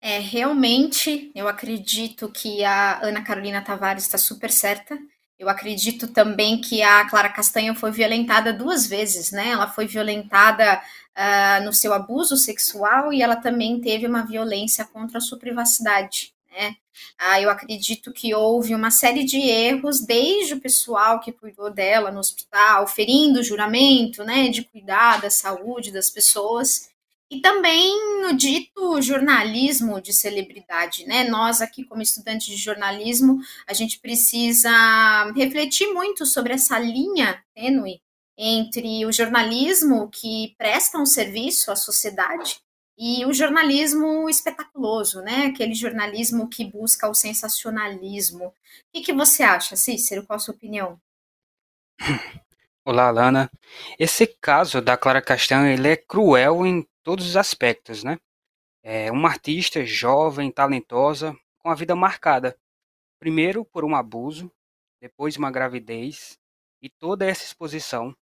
É, 0.00 0.18
realmente, 0.18 1.32
eu 1.34 1.48
acredito 1.48 2.30
que 2.30 2.64
a 2.64 3.02
Ana 3.02 3.24
Carolina 3.24 3.64
Tavares 3.64 4.04
está 4.04 4.18
super 4.18 4.50
certa. 4.50 4.98
Eu 5.44 5.50
acredito 5.50 6.08
também 6.08 6.58
que 6.58 6.82
a 6.82 7.06
Clara 7.06 7.28
Castanho 7.28 7.74
foi 7.74 7.90
violentada 7.90 8.50
duas 8.50 8.86
vezes, 8.86 9.30
né? 9.30 9.50
Ela 9.50 9.68
foi 9.68 9.86
violentada 9.86 10.80
uh, 11.14 11.64
no 11.64 11.72
seu 11.72 11.92
abuso 11.92 12.34
sexual 12.34 13.12
e 13.12 13.20
ela 13.20 13.36
também 13.36 13.78
teve 13.78 14.06
uma 14.06 14.24
violência 14.24 14.86
contra 14.86 15.18
a 15.18 15.20
sua 15.20 15.38
privacidade. 15.38 16.32
Né? 16.50 16.76
Ah, 17.18 17.38
eu 17.42 17.50
acredito 17.50 18.10
que 18.10 18.34
houve 18.34 18.74
uma 18.74 18.90
série 18.90 19.22
de 19.22 19.36
erros, 19.36 20.00
desde 20.00 20.54
o 20.54 20.60
pessoal 20.60 21.20
que 21.20 21.30
cuidou 21.30 21.70
dela 21.70 22.10
no 22.10 22.20
hospital, 22.20 22.86
ferindo 22.86 23.40
o 23.40 23.44
juramento, 23.44 24.24
né, 24.24 24.48
de 24.48 24.62
cuidar 24.62 25.20
da 25.20 25.28
saúde 25.28 25.92
das 25.92 26.08
pessoas, 26.08 26.88
e 27.30 27.40
também 27.40 28.22
no 28.22 28.36
dito 28.36 29.00
jornalismo 29.00 30.00
de 30.00 30.12
celebridade, 30.12 31.06
né? 31.06 31.24
Nós 31.24 31.60
aqui, 31.60 31.84
como 31.84 32.02
estudantes 32.02 32.46
de 32.46 32.56
jornalismo, 32.56 33.40
a 33.66 33.72
gente 33.72 33.98
precisa 33.98 34.70
refletir 35.34 35.92
muito 35.92 36.26
sobre 36.26 36.52
essa 36.52 36.78
linha 36.78 37.42
tênue 37.54 38.00
entre 38.36 39.06
o 39.06 39.12
jornalismo 39.12 40.08
que 40.10 40.54
presta 40.58 40.98
um 40.98 41.06
serviço 41.06 41.70
à 41.70 41.76
sociedade 41.76 42.60
e 42.96 43.24
o 43.26 43.32
jornalismo 43.32 44.28
espetaculoso, 44.28 45.20
né? 45.20 45.46
Aquele 45.46 45.74
jornalismo 45.74 46.48
que 46.48 46.64
busca 46.64 47.08
o 47.08 47.14
sensacionalismo. 47.14 48.46
O 48.46 48.52
que, 48.92 49.00
que 49.00 49.12
você 49.12 49.42
acha, 49.42 49.76
Cícero? 49.76 50.24
Qual 50.26 50.36
a 50.36 50.40
sua 50.40 50.54
opinião? 50.54 51.00
Olá, 52.84 53.10
Lana. 53.10 53.50
Esse 53.98 54.26
caso 54.26 54.80
da 54.80 54.96
Clara 54.96 55.22
Castanho 55.22 55.66
ele 55.66 55.88
é 55.88 55.96
cruel 55.96 56.66
em 56.66 56.86
todos 57.04 57.26
os 57.26 57.36
aspectos, 57.36 58.02
né? 58.02 58.18
É 58.82 59.12
uma 59.12 59.28
artista 59.28 59.84
jovem, 59.84 60.50
talentosa, 60.50 61.36
com 61.58 61.70
a 61.70 61.74
vida 61.74 61.94
marcada. 61.94 62.58
Primeiro 63.20 63.64
por 63.64 63.84
um 63.84 63.94
abuso, 63.94 64.50
depois 65.00 65.36
uma 65.36 65.50
gravidez 65.50 66.38
e 66.82 66.90
toda 66.90 67.24
essa 67.24 67.44
exposição 67.44 68.14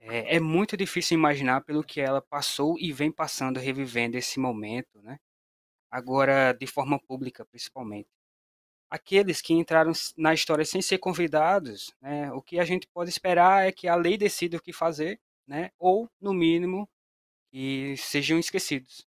é, 0.00 0.36
é 0.36 0.40
muito 0.40 0.76
difícil 0.76 1.16
imaginar 1.18 1.62
pelo 1.62 1.82
que 1.82 2.00
ela 2.00 2.22
passou 2.22 2.78
e 2.78 2.92
vem 2.92 3.10
passando, 3.10 3.58
revivendo 3.58 4.16
esse 4.16 4.38
momento, 4.38 5.00
né? 5.02 5.18
Agora, 5.90 6.52
de 6.52 6.66
forma 6.66 6.98
pública, 6.98 7.44
principalmente. 7.46 8.08
Aqueles 8.90 9.40
que 9.42 9.54
entraram 9.54 9.92
na 10.16 10.34
história 10.34 10.64
sem 10.64 10.80
ser 10.82 10.98
convidados, 10.98 11.94
né, 12.00 12.32
o 12.32 12.40
que 12.42 12.58
a 12.58 12.64
gente 12.64 12.86
pode 12.88 13.10
esperar 13.10 13.66
é 13.66 13.72
que 13.72 13.88
a 13.88 13.94
lei 13.94 14.16
decida 14.16 14.56
o 14.56 14.62
que 14.62 14.72
fazer, 14.72 15.20
né, 15.46 15.70
ou, 15.78 16.08
no 16.20 16.32
mínimo, 16.32 16.88
que 17.50 17.96
sejam 17.96 18.38
esquecidos. 18.38 19.06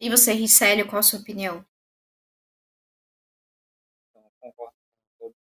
E 0.00 0.08
você, 0.08 0.32
Ricélio, 0.32 0.88
qual 0.88 1.00
a 1.00 1.02
sua 1.02 1.20
opinião? 1.20 1.64
Então, 4.08 4.30
concordo 4.40 4.74
com 5.18 5.26
tudo 5.26 5.34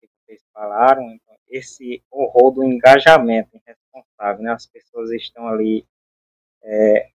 que 0.00 0.08
vocês 0.24 0.42
falaram. 0.52 1.02
Então, 1.10 1.36
esse 1.48 2.02
horror 2.10 2.52
do 2.52 2.64
engajamento 2.64 3.54
irresponsável, 3.54 4.42
né? 4.42 4.52
As 4.52 4.66
pessoas 4.66 5.10
estão 5.12 5.46
ali 5.46 5.86
é, 6.62 7.10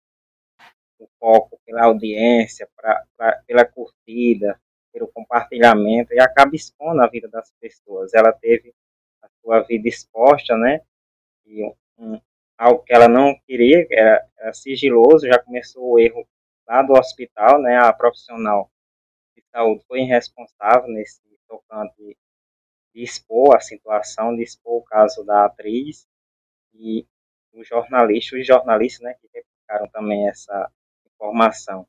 o 1.00 1.08
foco 1.18 1.60
pela 1.66 1.86
audiência, 1.86 2.70
pra, 2.76 3.06
pra, 3.16 3.42
pela 3.48 3.66
curtida, 3.66 4.60
pelo 4.92 5.08
compartilhamento 5.08 6.13
e 6.13 6.20
acaba 6.20 6.56
expondo 6.56 7.02
a 7.02 7.08
vida 7.08 7.30
das 7.30 7.52
pessoas. 7.60 8.13
Ela 8.13 8.34
teve 8.34 8.76
a 9.22 9.30
sua 9.42 9.62
vida 9.62 9.88
exposta, 9.88 10.58
né? 10.58 10.82
E 11.46 11.63
algo 12.58 12.84
que 12.84 12.94
ela 12.94 13.08
não 13.08 13.34
queria, 13.48 13.88
era, 13.92 14.28
era 14.38 14.54
sigiloso, 14.54 15.28
já 15.28 15.40
começou 15.40 15.94
o 15.94 16.00
erro 16.00 16.28
lá 16.68 16.82
do 16.82 16.94
hospital, 16.94 17.62
né? 17.62 17.78
A 17.78 17.94
profissional 17.94 18.70
de 19.36 19.44
saúde 19.52 19.84
foi 19.88 20.02
irresponsável 20.02 20.88
nesse 20.90 21.22
tocante 21.48 22.18
de 22.94 23.04
expor 23.04 23.56
a 23.56 23.60
situação, 23.60 24.36
de 24.36 24.44
expor 24.44 24.82
o 24.82 24.84
caso 24.84 25.24
da 25.24 25.46
atriz 25.46 26.08
e 26.74 27.08
os 27.54 27.68
jornalistas, 27.68 28.40
os 28.40 28.48
jornalistas 28.48 29.02
né, 29.02 29.14
que 29.16 29.30
replicaram 29.34 29.88
também 29.90 30.28
essa 30.28 30.72
informação. 31.06 31.88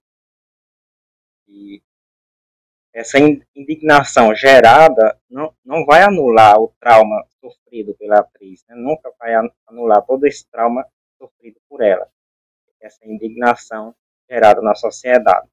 E 1.48 1.82
essa 2.92 3.18
indignação 3.54 4.34
gerada 4.34 5.18
não, 5.28 5.54
não 5.64 5.84
vai 5.84 6.02
anular 6.02 6.58
o 6.58 6.74
trauma 6.80 7.24
sofrido 7.40 7.94
pela 7.94 8.20
atriz, 8.20 8.64
né? 8.68 8.74
nunca 8.74 9.12
vai 9.18 9.32
anular 9.66 10.02
todo 10.02 10.26
esse 10.26 10.46
trauma 10.50 10.84
sofrido 11.18 11.60
por 11.68 11.82
ela. 11.82 12.08
Essa 12.80 13.06
indignação 13.06 13.94
gerada 14.28 14.60
na 14.60 14.74
sociedade. 14.74 15.48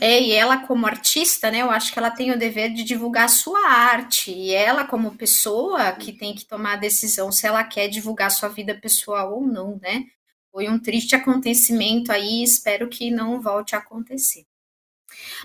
É, 0.00 0.20
e 0.20 0.32
ela 0.32 0.66
como 0.66 0.86
artista, 0.86 1.52
né, 1.52 1.62
eu 1.62 1.70
acho 1.70 1.92
que 1.92 1.98
ela 1.98 2.10
tem 2.10 2.32
o 2.32 2.38
dever 2.38 2.72
de 2.72 2.82
divulgar 2.82 3.26
a 3.26 3.28
sua 3.28 3.60
arte, 3.68 4.32
e 4.32 4.52
ela 4.52 4.84
como 4.84 5.16
pessoa 5.16 5.92
que 5.92 6.12
tem 6.12 6.34
que 6.34 6.44
tomar 6.44 6.72
a 6.72 6.76
decisão 6.76 7.30
se 7.30 7.46
ela 7.46 7.62
quer 7.62 7.86
divulgar 7.86 8.30
sua 8.32 8.48
vida 8.48 8.74
pessoal 8.74 9.34
ou 9.34 9.46
não, 9.46 9.78
né? 9.80 10.04
Foi 10.50 10.68
um 10.68 10.80
triste 10.80 11.14
acontecimento 11.14 12.10
aí, 12.10 12.42
espero 12.42 12.88
que 12.88 13.10
não 13.10 13.40
volte 13.40 13.76
a 13.76 13.78
acontecer. 13.78 14.44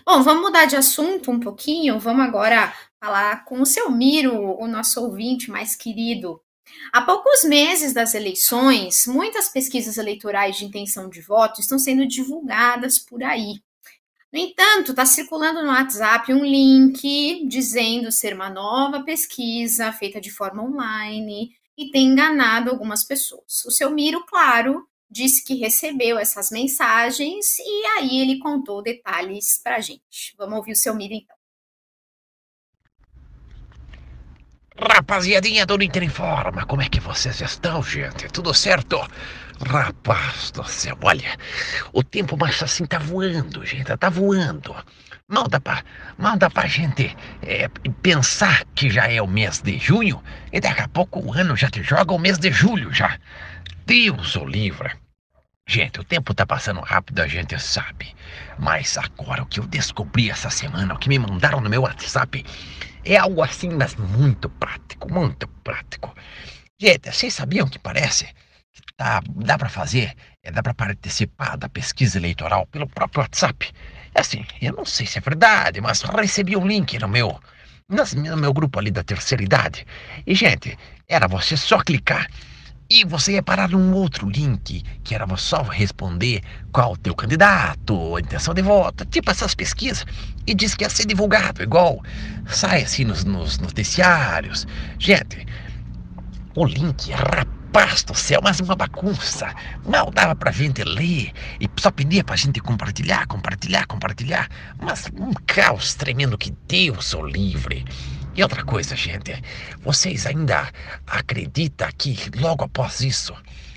Bom, 0.05 0.21
vamos 0.23 0.43
mudar 0.43 0.65
de 0.65 0.75
assunto 0.75 1.31
um 1.31 1.39
pouquinho, 1.39 1.99
vamos 1.99 2.25
agora 2.25 2.73
falar 2.99 3.45
com 3.45 3.61
o 3.61 3.65
seu 3.65 3.89
Miro, 3.89 4.57
o 4.59 4.67
nosso 4.67 5.01
ouvinte 5.01 5.49
mais 5.49 5.75
querido. 5.75 6.41
Há 6.91 7.01
poucos 7.01 7.43
meses 7.43 7.93
das 7.93 8.13
eleições, 8.13 9.05
muitas 9.07 9.49
pesquisas 9.49 9.97
eleitorais 9.97 10.57
de 10.57 10.65
intenção 10.65 11.09
de 11.09 11.21
voto 11.21 11.59
estão 11.61 11.79
sendo 11.79 12.07
divulgadas 12.07 12.99
por 12.99 13.23
aí. 13.23 13.61
No 14.31 14.39
entanto, 14.39 14.91
está 14.91 15.05
circulando 15.05 15.63
no 15.63 15.69
WhatsApp 15.69 16.31
um 16.31 16.45
link 16.45 17.47
dizendo 17.47 18.11
ser 18.11 18.33
uma 18.35 18.49
nova 18.49 19.03
pesquisa 19.03 19.91
feita 19.91 20.21
de 20.21 20.29
forma 20.29 20.63
online 20.63 21.51
e 21.75 21.89
tem 21.89 22.07
enganado 22.07 22.69
algumas 22.69 23.03
pessoas. 23.03 23.65
O 23.65 23.71
seu 23.71 23.89
Miro, 23.89 24.23
claro, 24.25 24.87
disse 25.09 25.43
que 25.43 25.55
recebeu 25.55 26.17
essas 26.19 26.51
mensagens 26.51 27.57
e 27.59 27.85
aí 27.97 28.21
ele 28.21 28.39
contou 28.39 28.81
detalhes 28.81 29.59
para 29.63 29.77
a 29.77 29.81
gente. 29.81 30.35
Vamos 30.37 30.57
ouvir 30.57 30.73
o 30.73 30.75
seu 30.75 30.93
Miro 30.95 31.13
então. 31.13 31.35
Rapaziadinha 34.81 35.65
do 35.65 35.81
Inter 35.83 36.03
Informa, 36.03 36.65
como 36.65 36.81
é 36.81 36.87
que 36.87 37.01
vocês 37.01 37.41
estão, 37.41 37.83
gente? 37.83 38.29
Tudo 38.29 38.53
certo? 38.53 38.97
Rapaz 39.67 40.51
do 40.51 40.63
céu, 40.63 40.97
olha, 41.03 41.37
o 41.91 42.01
tempo 42.01 42.37
mais 42.37 42.63
assim 42.63 42.85
tá 42.85 42.97
voando, 42.97 43.65
gente, 43.65 43.97
tá 43.97 44.09
voando. 44.09 44.73
Mal 45.27 45.49
dá 45.49 45.59
pra, 45.59 45.83
mal 46.17 46.37
dá 46.37 46.49
pra 46.49 46.65
gente 46.65 47.13
é, 47.41 47.67
pensar 48.01 48.63
que 48.73 48.89
já 48.89 49.07
é 49.11 49.21
o 49.21 49.27
mês 49.27 49.61
de 49.61 49.77
junho 49.77 50.23
e 50.51 50.61
daqui 50.61 50.81
a 50.81 50.87
pouco 50.87 51.19
o 51.19 51.33
ano 51.33 51.57
já 51.57 51.69
te 51.69 51.83
joga 51.83 52.13
o 52.13 52.17
mês 52.17 52.39
de 52.39 52.49
julho 52.49 52.93
já. 52.93 53.19
Deus 53.89 54.35
o 54.35 54.45
livra. 54.45 54.95
Gente, 55.67 55.99
o 55.99 56.03
tempo 56.03 56.31
tá 56.31 56.45
passando 56.45 56.79
rápido, 56.79 57.21
a 57.21 57.27
gente 57.27 57.57
sabe. 57.57 58.15
Mas 58.59 58.95
agora 58.99 59.41
o 59.41 59.47
que 59.47 59.59
eu 59.59 59.65
descobri 59.65 60.29
essa 60.29 60.51
semana, 60.51 60.93
o 60.93 60.99
que 60.99 61.09
me 61.09 61.17
mandaram 61.17 61.59
no 61.59 61.71
meu 61.71 61.81
WhatsApp, 61.81 62.45
é 63.03 63.17
algo 63.17 63.41
assim, 63.41 63.69
mas 63.69 63.95
muito 63.95 64.47
prático, 64.47 65.11
muito 65.11 65.47
prático. 65.63 66.15
Gente, 66.79 67.11
vocês 67.11 67.33
sabiam 67.33 67.67
que 67.67 67.79
parece 67.79 68.25
que 68.71 68.93
tá, 68.95 69.23
dá 69.27 69.57
para 69.57 69.69
fazer, 69.69 70.13
é, 70.43 70.51
dá 70.51 70.61
para 70.61 70.75
participar 70.75 71.57
da 71.57 71.67
pesquisa 71.67 72.19
eleitoral 72.19 72.67
pelo 72.67 72.87
próprio 72.87 73.23
WhatsApp? 73.23 73.71
É 74.13 74.21
assim, 74.21 74.45
eu 74.61 74.73
não 74.73 74.85
sei 74.85 75.07
se 75.07 75.17
é 75.17 75.21
verdade, 75.21 75.81
mas 75.81 76.03
recebi 76.03 76.55
um 76.55 76.67
link 76.67 76.99
no 76.99 77.07
meu, 77.07 77.41
no 77.89 78.37
meu 78.37 78.53
grupo 78.53 78.77
ali 78.77 78.91
da 78.91 79.03
terceira 79.03 79.43
idade. 79.43 79.83
E, 80.27 80.35
gente, 80.35 80.77
era 81.07 81.27
você 81.27 81.57
só 81.57 81.79
clicar 81.79 82.27
E 82.91 83.05
você 83.05 83.33
ia 83.33 83.43
parar 83.43 83.69
num 83.69 83.93
outro 83.93 84.27
link, 84.27 84.83
que 85.03 85.13
era 85.13 85.27
só 85.37 85.61
responder 85.61 86.41
qual 86.71 86.93
o 86.93 86.97
teu 86.97 87.13
candidato, 87.13 88.15
a 88.15 88.19
intenção 88.19 88.51
de 88.51 88.63
voto, 88.63 89.05
tipo 89.05 89.29
essas 89.29 89.53
pesquisas, 89.53 90.07
e 90.47 90.55
diz 90.55 90.73
que 90.73 90.83
ia 90.83 90.89
ser 90.89 91.05
divulgado, 91.05 91.61
igual 91.61 92.03
sai 92.47 92.81
assim 92.81 93.05
nos, 93.05 93.23
nos 93.23 93.59
noticiários. 93.59 94.65
Gente, 94.97 95.45
o 96.55 96.65
link, 96.65 97.11
rapaz 97.11 98.01
do 98.01 98.15
céu, 98.15 98.41
mas 98.43 98.59
uma 98.59 98.75
bagunça. 98.75 99.53
Mal 99.85 100.09
dava 100.09 100.33
pra 100.35 100.51
gente 100.51 100.83
ler 100.83 101.31
e 101.61 101.69
só 101.79 101.91
pedia 101.91 102.23
pra 102.23 102.35
gente 102.35 102.59
compartilhar, 102.59 103.27
compartilhar, 103.27 103.85
compartilhar. 103.85 104.49
Mas 104.81 105.05
um 105.15 105.31
caos 105.45 105.93
tremendo 105.93 106.39
que 106.39 106.55
Deus 106.67 107.13
o 107.13 107.21
livre. 107.23 107.85
E 108.35 108.43
outra 108.43 108.63
coisa, 108.63 108.95
gente, 108.95 109.33
vocês 109.81 110.25
ainda 110.25 110.69
acreditam 111.07 111.89
que 111.97 112.15
logo 112.37 112.63
após 112.63 113.01
isso, 113.01 113.33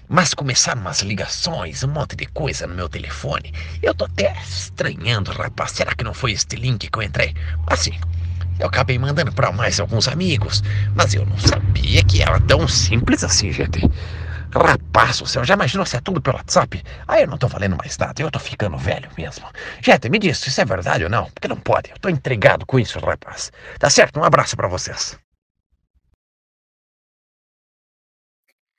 mas 0.08 0.34
começaram 0.34 0.80
umas 0.80 1.00
ligações, 1.00 1.82
um 1.82 1.88
monte 1.88 2.14
de 2.14 2.26
coisa 2.26 2.66
no 2.66 2.74
meu 2.74 2.88
telefone. 2.88 3.52
Eu 3.82 3.94
tô 3.94 4.04
até 4.04 4.36
estranhando, 4.42 5.32
rapaz. 5.32 5.72
Será 5.72 5.94
que 5.94 6.04
não 6.04 6.12
foi 6.12 6.32
este 6.32 6.56
link 6.56 6.88
que 6.90 6.98
eu 6.98 7.02
entrei? 7.02 7.34
Assim, 7.66 7.98
eu 8.60 8.66
acabei 8.66 8.98
mandando 8.98 9.32
para 9.32 9.50
mais 9.50 9.80
alguns 9.80 10.06
amigos, 10.06 10.62
mas 10.94 11.14
eu 11.14 11.24
não 11.24 11.38
sabia 11.38 12.04
que 12.04 12.22
era 12.22 12.38
tão 12.40 12.68
simples 12.68 13.24
assim, 13.24 13.50
gente. 13.50 13.80
Rapaz 14.54 15.18
do 15.18 15.26
céu, 15.26 15.42
já 15.44 15.54
imaginou 15.54 15.86
se 15.86 15.96
é 15.96 16.00
tudo 16.00 16.20
pelo 16.20 16.36
WhatsApp? 16.36 16.82
Aí 17.08 17.22
eu 17.22 17.26
não 17.26 17.38
tô 17.38 17.48
valendo 17.48 17.74
mais 17.74 17.96
nada, 17.96 18.20
eu 18.20 18.30
tô 18.30 18.38
ficando 18.38 18.76
velho 18.76 19.10
mesmo. 19.16 19.46
Gente, 19.80 20.10
me 20.10 20.18
diz, 20.18 20.46
isso 20.46 20.60
é 20.60 20.64
verdade 20.64 21.04
ou 21.04 21.10
não? 21.10 21.24
Porque 21.30 21.48
não 21.48 21.56
pode, 21.58 21.90
eu 21.90 21.98
tô 21.98 22.10
intrigado 22.10 22.66
com 22.66 22.78
isso, 22.78 22.98
rapaz. 22.98 23.50
Tá 23.78 23.88
certo, 23.88 24.20
um 24.20 24.24
abraço 24.24 24.54
para 24.54 24.68
vocês. 24.68 25.18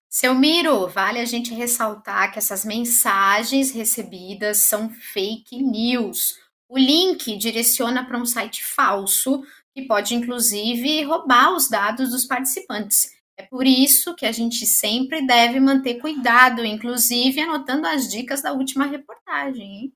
Seu 0.08 0.36
Miro, 0.36 0.88
vale 0.88 1.20
a 1.20 1.26
gente 1.26 1.56
ressaltar 1.56 2.32
que 2.32 2.38
essas 2.38 2.64
mensagens 2.64 3.72
recebidas 3.72 4.60
são 4.60 4.92
fake 4.92 5.60
news. 5.64 6.38
O 6.70 6.78
link 6.78 7.36
direciona 7.36 8.06
para 8.06 8.20
um 8.20 8.26
site 8.28 8.64
falso 8.64 9.44
que 9.74 9.88
pode, 9.88 10.14
inclusive, 10.14 11.04
roubar 11.04 11.56
os 11.56 11.68
dados 11.68 12.12
dos 12.12 12.26
participantes. 12.26 13.23
É 13.36 13.44
por 13.44 13.66
isso 13.66 14.16
que 14.16 14.26
a 14.26 14.32
gente 14.32 14.66
sempre 14.66 15.26
deve 15.26 15.60
manter 15.60 15.96
cuidado, 16.00 16.64
inclusive 16.64 17.42
anotando 17.42 17.88
as 17.88 18.08
dicas 18.08 18.42
da 18.42 18.54
última 18.54 18.86
reportagem. 18.86 19.64
Hein? 19.64 19.94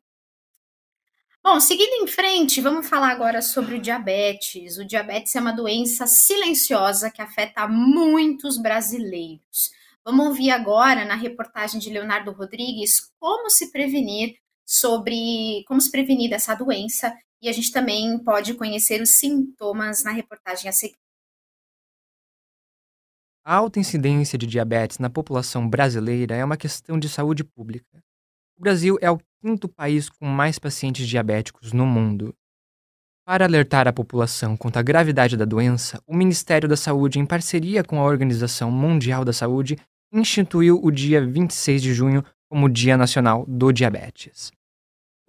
Bom, 1.43 1.59
seguindo 1.59 2.03
em 2.03 2.07
frente, 2.07 2.59
vamos 2.59 2.89
falar 2.89 3.09
agora 3.09 3.41
sobre 3.41 3.75
o 3.75 3.81
diabetes. 3.81 4.77
O 4.77 4.85
diabetes 4.85 5.35
é 5.35 5.39
uma 5.39 5.53
doença 5.53 6.05
silenciosa 6.05 7.09
que 7.09 7.21
afeta 7.21 7.67
muitos 7.67 8.57
brasileiros. 8.57 9.71
Vamos 10.03 10.27
ouvir 10.27 10.51
agora 10.51 11.05
na 11.05 11.15
reportagem 11.15 11.79
de 11.79 11.89
Leonardo 11.89 12.31
Rodrigues 12.31 13.11
como 13.19 13.49
se 13.49 13.71
prevenir 13.71 14.37
sobre 14.65 15.63
como 15.67 15.79
se 15.79 15.89
prevenir 15.89 16.29
dessa 16.29 16.53
doença 16.53 17.15
e 17.41 17.47
a 17.47 17.53
gente 17.53 17.71
também 17.71 18.17
pode 18.19 18.53
conhecer 18.55 19.01
os 19.01 19.11
sintomas 19.11 20.03
na 20.03 20.11
reportagem 20.11 20.69
a 20.69 20.73
seguir. 20.73 21.06
A 23.49 23.55
alta 23.55 23.79
incidência 23.79 24.37
de 24.37 24.45
diabetes 24.45 24.99
na 24.99 25.09
população 25.09 25.69
brasileira 25.69 26.35
é 26.35 26.43
uma 26.43 26.57
questão 26.57 26.99
de 26.99 27.07
saúde 27.07 27.45
pública. 27.45 28.03
O 28.57 28.61
Brasil 28.61 28.97
é 28.99 29.09
o 29.09 29.21
quinto 29.41 29.69
país 29.69 30.09
com 30.09 30.25
mais 30.25 30.59
pacientes 30.59 31.07
diabéticos 31.07 31.71
no 31.71 31.85
mundo. 31.85 32.35
Para 33.25 33.45
alertar 33.45 33.87
a 33.87 33.93
população 33.93 34.57
contra 34.57 34.81
a 34.81 34.83
gravidade 34.83 35.37
da 35.37 35.45
doença, 35.45 36.03
o 36.05 36.13
Ministério 36.13 36.67
da 36.67 36.75
Saúde, 36.75 37.19
em 37.19 37.25
parceria 37.25 37.85
com 37.85 38.01
a 38.01 38.03
Organização 38.03 38.69
Mundial 38.69 39.23
da 39.23 39.31
Saúde, 39.31 39.77
instituiu 40.11 40.83
o 40.83 40.91
dia 40.91 41.25
26 41.25 41.81
de 41.81 41.93
junho 41.93 42.25
como 42.49 42.67
Dia 42.67 42.97
Nacional 42.97 43.45
do 43.47 43.71
Diabetes. 43.71 44.51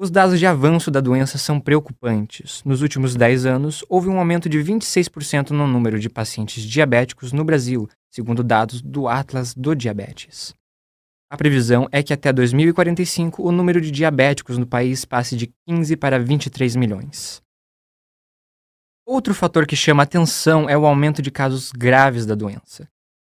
Os 0.01 0.13
dados 0.13 0.39
de 0.39 0.47
avanço 0.47 0.93
da 0.93 1.01
doença 1.01 1.39
são 1.39 1.59
preocupantes. 1.59 2.63
Nos 2.65 2.83
últimos 2.83 3.17
10 3.17 3.47
anos, 3.47 3.85
houve 3.89 4.09
um 4.09 4.21
aumento 4.21 4.49
de 4.49 4.57
26% 4.59 5.51
no 5.51 5.67
número 5.67 5.99
de 5.99 6.09
pacientes 6.09 6.63
diabéticos 6.63 7.33
no 7.33 7.45
Brasil, 7.45 7.89
segundo 8.09 8.45
dados 8.45 8.81
do 8.81 9.09
Atlas 9.09 9.53
do 9.53 9.75
Diabetes. 9.75 10.55
A 11.29 11.37
previsão 11.37 11.89
é 11.91 12.01
que 12.01 12.13
até 12.13 12.33
2045 12.33 13.43
o 13.43 13.51
número 13.51 13.81
de 13.81 13.91
diabéticos 13.91 14.57
no 14.57 14.69
país 14.69 15.05
passe 15.05 15.37
de 15.37 15.53
15 15.67 15.97
para 15.97 16.21
23 16.21 16.77
milhões. 16.77 17.43
Outro 19.05 19.35
fator 19.35 19.67
que 19.67 19.75
chama 19.75 20.05
atenção 20.05 20.71
é 20.71 20.79
o 20.79 20.87
aumento 20.87 21.21
de 21.21 21.33
casos 21.33 21.73
graves 21.73 22.25
da 22.25 22.37
doença. 22.37 22.89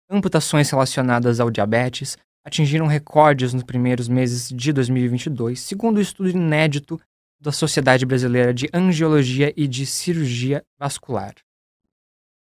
Amputações 0.09 0.69
relacionadas 0.69 1.39
ao 1.39 1.49
diabetes 1.49 2.17
atingiram 2.47 2.87
recordes 2.87 3.53
nos 3.53 3.61
primeiros 3.61 4.07
meses 4.07 4.47
de 4.47 4.71
2022, 4.71 5.59
segundo 5.59 5.97
o 5.97 5.99
um 5.99 6.01
estudo 6.01 6.29
inédito 6.29 6.97
da 7.41 7.51
Sociedade 7.51 8.05
Brasileira 8.05 8.53
de 8.53 8.69
Angiologia 8.73 9.53
e 9.57 9.67
de 9.67 9.85
Cirurgia 9.85 10.63
Vascular. 10.79 11.33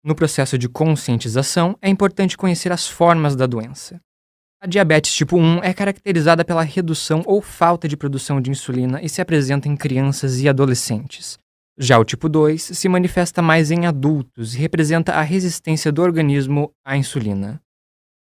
No 0.05 0.14
processo 0.14 0.57
de 0.57 0.68
conscientização, 0.68 1.76
é 1.83 1.90
importante 1.90 2.37
conhecer 2.37 2.70
as 2.70 2.87
formas 2.87 3.35
da 3.35 3.46
doença. 3.46 4.00
A 4.61 4.66
diabetes 4.68 5.12
tipo 5.12 5.37
1 5.37 5.64
é 5.64 5.74
caracterizada 5.74 6.44
pela 6.44 6.62
redução 6.62 7.24
ou 7.26 7.42
falta 7.42 7.88
de 7.88 7.96
produção 7.96 8.40
de 8.40 8.48
insulina 8.48 9.03
e 9.03 9.09
se 9.09 9.20
apresenta 9.20 9.68
em 9.68 9.76
crianças 9.76 10.40
e 10.40 10.48
adolescentes. 10.48 11.37
Já 11.76 11.98
o 11.98 12.05
tipo 12.05 12.29
2 12.29 12.62
se 12.62 12.88
manifesta 12.88 13.42
mais 13.42 13.72
em 13.72 13.87
adultos 13.87 14.55
e 14.55 14.59
representa 14.59 15.14
a 15.14 15.22
resistência 15.22 15.90
do 15.90 16.00
organismo 16.00 16.72
à 16.85 16.96
insulina. 16.96 17.61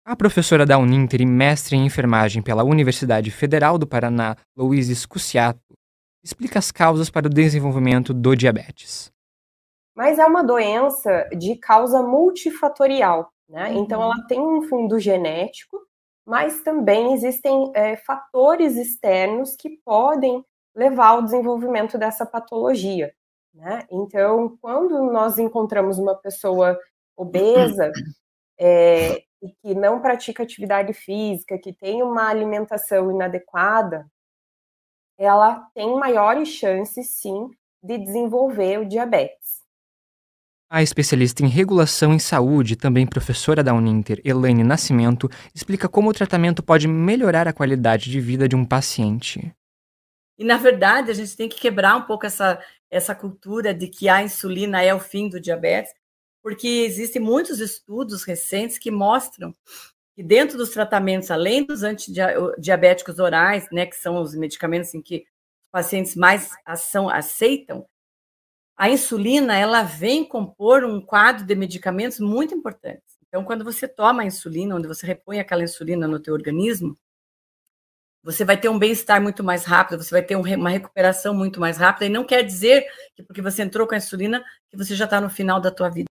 A 0.06 0.16
professora 0.16 0.66
da 0.66 0.78
Uninter 0.78 1.22
e 1.22 1.26
mestre 1.26 1.76
em 1.76 1.86
enfermagem 1.86 2.42
pela 2.42 2.64
Universidade 2.64 3.32
Federal 3.32 3.78
do 3.78 3.88
Paraná, 3.88 4.36
Louise 4.56 4.96
Scusiato, 4.96 5.60
explica 6.24 6.60
as 6.60 6.72
causas 6.72 7.10
para 7.10 7.28
o 7.28 7.30
desenvolvimento 7.30 8.14
do 8.14 8.36
diabetes 8.36 9.14
mas 9.96 10.18
é 10.18 10.26
uma 10.26 10.44
doença 10.44 11.30
de 11.38 11.56
causa 11.56 12.02
multifatorial, 12.02 13.32
né? 13.48 13.70
Uhum. 13.70 13.84
Então 13.84 14.02
ela 14.02 14.26
tem 14.28 14.40
um 14.40 14.64
fundo 14.64 15.00
genético, 15.00 15.80
mas 16.26 16.62
também 16.62 17.14
existem 17.14 17.72
é, 17.76 17.96
fatores 17.98 18.76
externos 18.76 19.56
que 19.56 19.78
podem 19.86 20.44
levar 20.76 21.10
ao 21.10 21.22
desenvolvimento 21.22 21.98
dessa 21.98 22.26
patologia, 22.26 23.14
né? 23.54 23.86
Então, 23.92 24.58
quando 24.60 25.12
nós 25.12 25.38
encontramos 25.38 26.00
uma 26.00 26.16
pessoa 26.16 26.80
obesa 27.16 27.92
é, 28.60 29.22
e 29.44 29.52
que 29.62 29.76
não 29.76 30.02
pratica 30.02 30.42
atividade 30.42 30.94
física, 30.94 31.60
que 31.60 31.74
tem 31.74 32.02
uma 32.02 32.30
alimentação 32.30 33.12
inadequada, 33.12 34.10
ela 35.18 35.68
tem 35.76 35.94
maiores 35.96 36.48
chances, 36.48 37.20
sim, 37.20 37.50
de 37.84 37.98
desenvolver 37.98 38.80
o 38.80 38.86
diabetes. 38.86 39.62
A 40.70 40.82
especialista 40.82 41.44
em 41.44 41.50
regulação 41.50 42.14
em 42.14 42.20
saúde, 42.20 42.76
também 42.76 43.06
professora 43.06 43.62
da 43.62 43.74
Uninter, 43.74 44.20
Elaine 44.24 44.64
Nascimento, 44.64 45.30
explica 45.54 45.88
como 45.88 46.10
o 46.10 46.14
tratamento 46.14 46.64
pode 46.64 46.88
melhorar 46.88 47.48
a 47.48 47.54
qualidade 47.54 48.10
de 48.10 48.20
vida 48.20 48.48
de 48.48 48.56
um 48.56 48.66
paciente. 48.66 49.54
E, 50.40 50.44
na 50.44 50.58
verdade, 50.58 51.12
a 51.12 51.14
gente 51.14 51.38
tem 51.38 51.48
que 51.48 51.60
quebrar 51.60 51.96
um 51.96 52.02
pouco 52.04 52.26
essa, 52.26 52.60
essa 52.90 53.14
cultura 53.14 53.72
de 53.72 53.88
que 53.88 54.10
a 54.10 54.24
insulina 54.24 54.82
é 54.82 54.96
o 54.96 55.00
fim 55.00 55.30
do 55.30 55.40
diabetes, 55.40 55.94
porque 56.44 56.68
existem 56.68 57.22
muitos 57.22 57.62
estudos 57.62 58.24
recentes 58.24 58.78
que 58.78 58.92
mostram 58.92 59.56
que 60.14 60.22
dentro 60.22 60.58
dos 60.58 60.70
tratamentos, 60.70 61.32
além 61.32 61.66
dos 61.66 61.82
antidiabéticos 61.82 63.18
orais, 63.18 63.68
né, 63.72 63.86
que 63.88 63.96
são 63.96 64.22
os 64.22 64.36
medicamentos 64.36 64.94
em 64.94 65.02
que 65.02 65.26
os 65.64 65.70
pacientes 65.72 66.16
mais 66.16 66.52
ação, 66.66 67.10
aceitam, 67.10 67.88
a 68.78 68.90
insulina 68.90 69.58
ela 69.58 69.82
vem 69.82 70.24
compor 70.24 70.84
um 70.84 71.02
quadro 71.02 71.46
de 71.46 71.56
medicamentos 71.56 72.20
muito 72.20 72.54
importantes. 72.54 73.18
Então, 73.28 73.44
quando 73.44 73.64
você 73.64 73.88
toma 73.88 74.22
a 74.22 74.26
insulina, 74.26 74.76
onde 74.76 74.88
você 74.88 75.08
repõe 75.08 75.40
aquela 75.40 75.64
insulina 75.64 76.08
no 76.08 76.20
teu 76.20 76.34
organismo, 76.34 76.96
você 78.22 78.46
vai 78.46 78.58
ter 78.60 78.70
um 78.70 78.78
bem-estar 78.78 79.22
muito 79.22 79.44
mais 79.44 79.66
rápido, 79.66 80.04
você 80.04 80.12
vai 80.12 80.24
ter 80.24 80.36
uma 80.36 80.70
recuperação 80.70 81.34
muito 81.34 81.60
mais 81.60 81.78
rápida, 81.78 82.06
e 82.06 82.10
não 82.10 82.24
quer 82.24 82.44
dizer 82.44 82.86
que 83.16 83.24
porque 83.24 83.42
você 83.42 83.64
entrou 83.64 83.88
com 83.88 83.96
a 83.96 83.98
insulina, 83.98 84.44
que 84.70 84.78
você 84.78 84.96
já 84.96 85.06
está 85.06 85.20
no 85.20 85.30
final 85.30 85.60
da 85.60 85.72
tua 85.72 85.90
vida. 85.90 86.13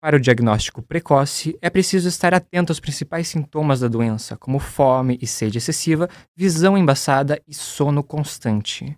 Para 0.00 0.16
o 0.16 0.20
diagnóstico 0.20 0.82
precoce, 0.82 1.58
é 1.60 1.70
preciso 1.70 2.08
estar 2.08 2.34
atento 2.34 2.70
aos 2.70 2.78
principais 2.78 3.28
sintomas 3.28 3.80
da 3.80 3.88
doença, 3.88 4.36
como 4.36 4.58
fome 4.58 5.18
e 5.20 5.26
sede 5.26 5.58
excessiva, 5.58 6.08
visão 6.36 6.76
embaçada 6.76 7.40
e 7.48 7.54
sono 7.54 8.04
constante. 8.04 8.96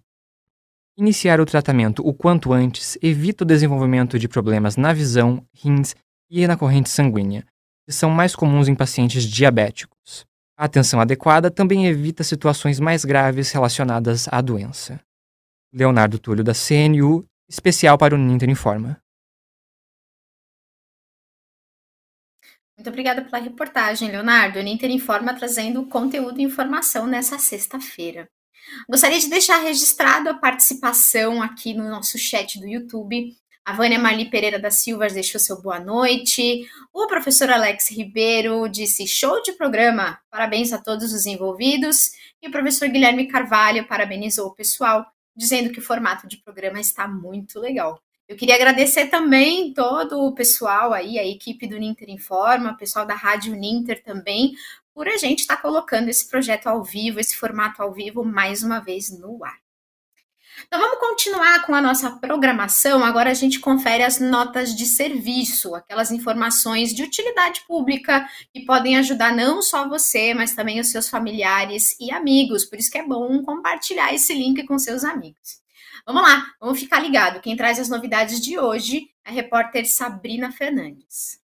Iniciar 0.96 1.40
o 1.40 1.46
tratamento 1.46 2.06
o 2.06 2.12
quanto 2.12 2.52
antes 2.52 2.98
evita 3.00 3.44
o 3.44 3.46
desenvolvimento 3.46 4.18
de 4.18 4.26
problemas 4.26 4.76
na 4.76 4.92
visão, 4.92 5.46
rins 5.54 5.94
e 6.28 6.44
na 6.46 6.56
corrente 6.56 6.90
sanguínea, 6.90 7.46
que 7.86 7.92
são 7.92 8.10
mais 8.10 8.34
comuns 8.34 8.66
em 8.66 8.74
pacientes 8.74 9.22
diabéticos. 9.22 10.26
A 10.58 10.64
atenção 10.64 11.00
adequada 11.00 11.52
também 11.52 11.86
evita 11.86 12.24
situações 12.24 12.80
mais 12.80 13.04
graves 13.04 13.52
relacionadas 13.52 14.26
à 14.28 14.40
doença. 14.40 15.00
Leonardo 15.72 16.18
Túlio, 16.18 16.42
da 16.42 16.52
CNU, 16.52 17.24
especial 17.48 17.96
para 17.96 18.16
o 18.16 18.18
Ninter 18.18 18.50
Informa. 18.50 19.00
Muito 22.78 22.90
obrigada 22.90 23.22
pela 23.22 23.42
reportagem, 23.42 24.08
Leonardo. 24.08 24.60
O 24.60 24.62
Ninter 24.62 24.88
Informa 24.88 25.34
trazendo 25.34 25.84
conteúdo 25.86 26.38
e 26.38 26.44
informação 26.44 27.08
nessa 27.08 27.36
sexta-feira. 27.36 28.30
Gostaria 28.88 29.18
de 29.18 29.28
deixar 29.28 29.58
registrado 29.58 30.30
a 30.30 30.34
participação 30.34 31.42
aqui 31.42 31.74
no 31.74 31.88
nosso 31.88 32.16
chat 32.16 32.56
do 32.60 32.68
YouTube. 32.68 33.36
A 33.64 33.72
Vânia 33.72 33.98
Marli 33.98 34.30
Pereira 34.30 34.60
da 34.60 34.70
Silva 34.70 35.08
deixou 35.08 35.40
seu 35.40 35.60
boa 35.60 35.80
noite. 35.80 36.68
O 36.92 37.08
professor 37.08 37.50
Alex 37.50 37.90
Ribeiro 37.90 38.68
disse 38.68 39.08
show 39.08 39.42
de 39.42 39.54
programa, 39.54 40.20
parabéns 40.30 40.72
a 40.72 40.78
todos 40.78 41.12
os 41.12 41.26
envolvidos. 41.26 42.12
E 42.40 42.46
o 42.46 42.52
professor 42.52 42.88
Guilherme 42.88 43.26
Carvalho 43.26 43.88
parabenizou 43.88 44.46
o 44.46 44.54
pessoal, 44.54 45.04
dizendo 45.34 45.70
que 45.70 45.80
o 45.80 45.82
formato 45.82 46.28
de 46.28 46.36
programa 46.36 46.78
está 46.78 47.08
muito 47.08 47.58
legal. 47.58 48.00
Eu 48.28 48.36
queria 48.36 48.56
agradecer 48.56 49.06
também 49.06 49.72
todo 49.72 50.20
o 50.20 50.34
pessoal 50.34 50.92
aí, 50.92 51.18
a 51.18 51.26
equipe 51.26 51.66
do 51.66 51.78
Ninter 51.78 52.10
Informa, 52.10 52.72
o 52.72 52.76
pessoal 52.76 53.06
da 53.06 53.14
Rádio 53.14 53.56
Ninter 53.56 54.02
também, 54.04 54.54
por 54.94 55.08
a 55.08 55.16
gente 55.16 55.40
estar 55.40 55.56
tá 55.56 55.62
colocando 55.62 56.10
esse 56.10 56.28
projeto 56.28 56.66
ao 56.66 56.84
vivo, 56.84 57.18
esse 57.18 57.34
formato 57.36 57.82
ao 57.82 57.90
vivo, 57.90 58.22
mais 58.22 58.62
uma 58.62 58.80
vez 58.80 59.10
no 59.18 59.42
ar. 59.42 59.56
Então 60.66 60.78
vamos 60.78 60.98
continuar 60.98 61.64
com 61.64 61.74
a 61.74 61.80
nossa 61.80 62.10
programação. 62.10 63.02
Agora 63.02 63.30
a 63.30 63.34
gente 63.34 63.60
confere 63.60 64.02
as 64.02 64.20
notas 64.20 64.76
de 64.76 64.84
serviço, 64.84 65.74
aquelas 65.74 66.10
informações 66.10 66.92
de 66.92 67.02
utilidade 67.02 67.62
pública 67.66 68.28
que 68.52 68.66
podem 68.66 68.98
ajudar 68.98 69.34
não 69.34 69.62
só 69.62 69.88
você, 69.88 70.34
mas 70.34 70.54
também 70.54 70.80
os 70.80 70.90
seus 70.90 71.08
familiares 71.08 71.96
e 71.98 72.10
amigos. 72.10 72.66
Por 72.66 72.78
isso 72.78 72.90
que 72.90 72.98
é 72.98 73.06
bom 73.06 73.42
compartilhar 73.42 74.12
esse 74.12 74.34
link 74.34 74.66
com 74.66 74.78
seus 74.78 75.04
amigos. 75.04 75.57
Vamos 76.08 76.22
lá, 76.22 76.54
vamos 76.58 76.80
ficar 76.80 77.00
ligado. 77.00 77.38
Quem 77.42 77.54
traz 77.54 77.78
as 77.78 77.90
novidades 77.90 78.40
de 78.40 78.58
hoje 78.58 79.14
é 79.26 79.28
a 79.28 79.30
repórter 79.30 79.86
Sabrina 79.86 80.50
Fernandes. 80.50 81.38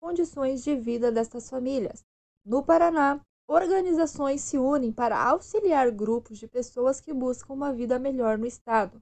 Condições 0.00 0.64
de 0.64 0.74
vida 0.74 1.12
dessas 1.12 1.48
famílias. 1.48 2.04
No 2.44 2.64
Paraná, 2.64 3.20
organizações 3.48 4.40
se 4.40 4.58
unem 4.58 4.92
para 4.92 5.16
auxiliar 5.16 5.92
grupos 5.92 6.38
de 6.38 6.48
pessoas 6.48 7.00
que 7.00 7.12
buscam 7.12 7.54
uma 7.54 7.72
vida 7.72 8.00
melhor 8.00 8.36
no 8.36 8.46
estado. 8.46 9.00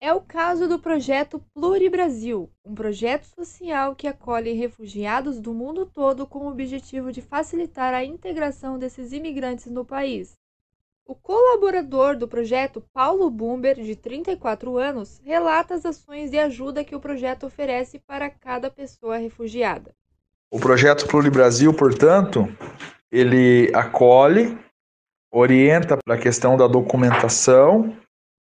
É 0.00 0.12
o 0.12 0.20
caso 0.22 0.66
do 0.66 0.80
projeto 0.80 1.44
Pluribrasil, 1.54 2.50
um 2.64 2.74
projeto 2.74 3.24
social 3.24 3.94
que 3.94 4.08
acolhe 4.08 4.52
refugiados 4.52 5.38
do 5.38 5.52
mundo 5.52 5.84
todo 5.84 6.26
com 6.26 6.46
o 6.46 6.50
objetivo 6.50 7.12
de 7.12 7.20
facilitar 7.20 7.92
a 7.92 8.02
integração 8.02 8.78
desses 8.78 9.12
imigrantes 9.12 9.66
no 9.66 9.84
país. 9.84 10.41
O 11.12 11.14
colaborador 11.14 12.16
do 12.16 12.26
projeto, 12.26 12.82
Paulo 12.90 13.28
Bumber, 13.28 13.74
de 13.74 13.94
34 13.94 14.78
anos, 14.78 15.20
relata 15.22 15.74
as 15.74 15.84
ações 15.84 16.30
de 16.30 16.38
ajuda 16.38 16.82
que 16.82 16.96
o 16.96 17.00
projeto 17.00 17.44
oferece 17.44 17.98
para 17.98 18.30
cada 18.30 18.70
pessoa 18.70 19.18
refugiada. 19.18 19.94
O 20.50 20.58
projeto 20.58 21.06
Pluribrasil, 21.06 21.74
portanto, 21.74 22.48
ele 23.10 23.70
acolhe, 23.74 24.58
orienta 25.30 25.98
para 26.02 26.14
a 26.14 26.18
questão 26.18 26.56
da 26.56 26.66
documentação, 26.66 27.94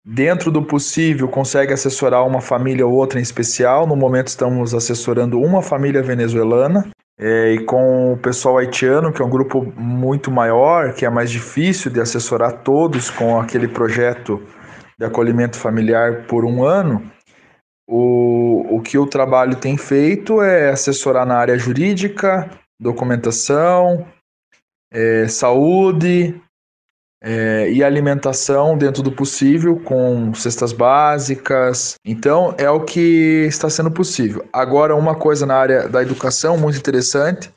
dentro 0.05 0.51
do 0.51 0.61
possível 0.61 1.29
consegue 1.29 1.73
assessorar 1.73 2.27
uma 2.27 2.41
família 2.41 2.85
ou 2.85 2.95
outra 2.95 3.21
em 3.21 3.23
especial. 3.23 3.87
No 3.87 3.95
momento 3.95 4.27
estamos 4.27 4.75
assessorando 4.75 5.41
uma 5.41 5.63
família 5.63 6.03
venezuelana 6.03 6.91
é, 7.19 7.53
e 7.53 7.65
com 7.65 8.13
o 8.13 8.17
pessoal 8.17 8.59
haitiano, 8.59 9.13
que 9.13 9.23
é 9.23 9.25
um 9.25 9.31
grupo 9.31 9.65
muito 9.77 10.31
maior, 10.31 10.93
que 10.93 11.05
é 11.07 11.11
mais 11.11 11.31
difícil 11.31 11.91
de 11.91 12.01
assessorar 12.01 12.63
todos 12.63 13.11
com 13.11 13.41
aquele 13.41 13.69
projeto 13.69 14.43
de 14.99 15.05
acolhimento 15.05 15.57
familiar 15.57 16.27
por 16.27 16.45
um 16.45 16.65
ano. 16.65 17.11
O, 17.89 18.77
o 18.77 18.83
que 18.83 18.99
o 18.99 19.07
trabalho 19.07 19.57
tem 19.57 19.77
feito 19.77 20.43
é 20.43 20.71
assessorar 20.71 21.25
na 21.25 21.37
área 21.37 21.57
jurídica, 21.57 22.51
documentação, 22.81 24.07
é, 24.93 25.27
saúde 25.29 26.41
é, 27.29 27.69
e 27.73 27.83
alimentação 27.83 28.79
dentro 28.79 29.03
do 29.03 29.11
possível, 29.11 29.81
com 29.81 30.33
cestas 30.33 30.73
básicas. 30.73 31.97
Então, 32.05 32.55
é 32.57 32.71
o 32.71 32.85
que 32.85 33.47
está 33.49 33.69
sendo 33.69 33.91
possível. 33.91 34.47
Agora, 34.53 34.95
uma 34.95 35.17
coisa 35.17 35.45
na 35.45 35.57
área 35.57 35.89
da 35.89 36.01
educação 36.01 36.57
muito 36.57 36.79
interessante 36.79 37.53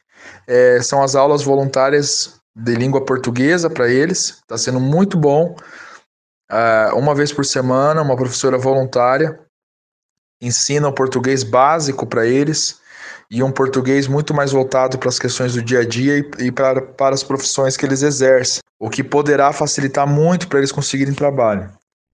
é, 0.47 0.82
são 0.82 1.03
as 1.03 1.13
aulas 1.15 1.43
voluntárias 1.43 2.39
de 2.55 2.73
língua 2.73 3.05
portuguesa 3.05 3.69
para 3.69 3.88
eles. 3.88 4.39
Está 4.41 4.58
sendo 4.58 4.79
muito 4.79 5.15
bom. 5.15 5.55
Uh, 6.51 6.97
uma 6.97 7.13
vez 7.13 7.32
por 7.32 7.45
semana, 7.45 8.01
uma 8.01 8.15
professora 8.15 8.58
voluntária 8.58 9.39
ensina 10.41 10.88
o 10.88 10.93
português 10.93 11.43
básico 11.43 12.08
para 12.08 12.25
eles 12.25 12.79
e 13.31 13.43
um 13.43 13.51
português 13.51 14.07
muito 14.07 14.33
mais 14.33 14.51
voltado 14.51 14.97
para 14.97 15.09
as 15.09 15.19
questões 15.19 15.53
do 15.53 15.61
dia 15.61 15.79
a 15.79 15.85
dia 15.85 16.17
e, 16.17 16.47
e 16.47 16.51
para, 16.51 16.81
para 16.81 17.13
as 17.13 17.23
profissões 17.23 17.77
que 17.77 17.85
eles 17.85 18.01
exercem, 18.01 18.61
o 18.79 18.89
que 18.89 19.03
poderá 19.03 19.53
facilitar 19.53 20.07
muito 20.07 20.47
para 20.47 20.59
eles 20.59 20.71
conseguirem 20.71 21.13
trabalho. 21.13 21.71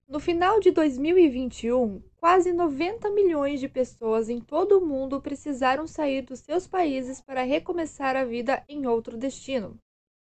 No 0.08 0.20
final 0.20 0.60
de 0.60 0.70
2021, 0.70 2.00
quase 2.16 2.52
90 2.52 3.10
milhões 3.10 3.58
de 3.58 3.68
pessoas 3.68 4.28
em 4.28 4.40
todo 4.40 4.78
o 4.78 4.86
mundo 4.86 5.20
precisaram 5.20 5.86
sair 5.86 6.22
dos 6.22 6.40
seus 6.40 6.66
países 6.66 7.20
para 7.20 7.42
recomeçar 7.42 8.14
a 8.14 8.24
vida 8.24 8.62
em 8.68 8.86
outro 8.86 9.16
destino. 9.16 9.76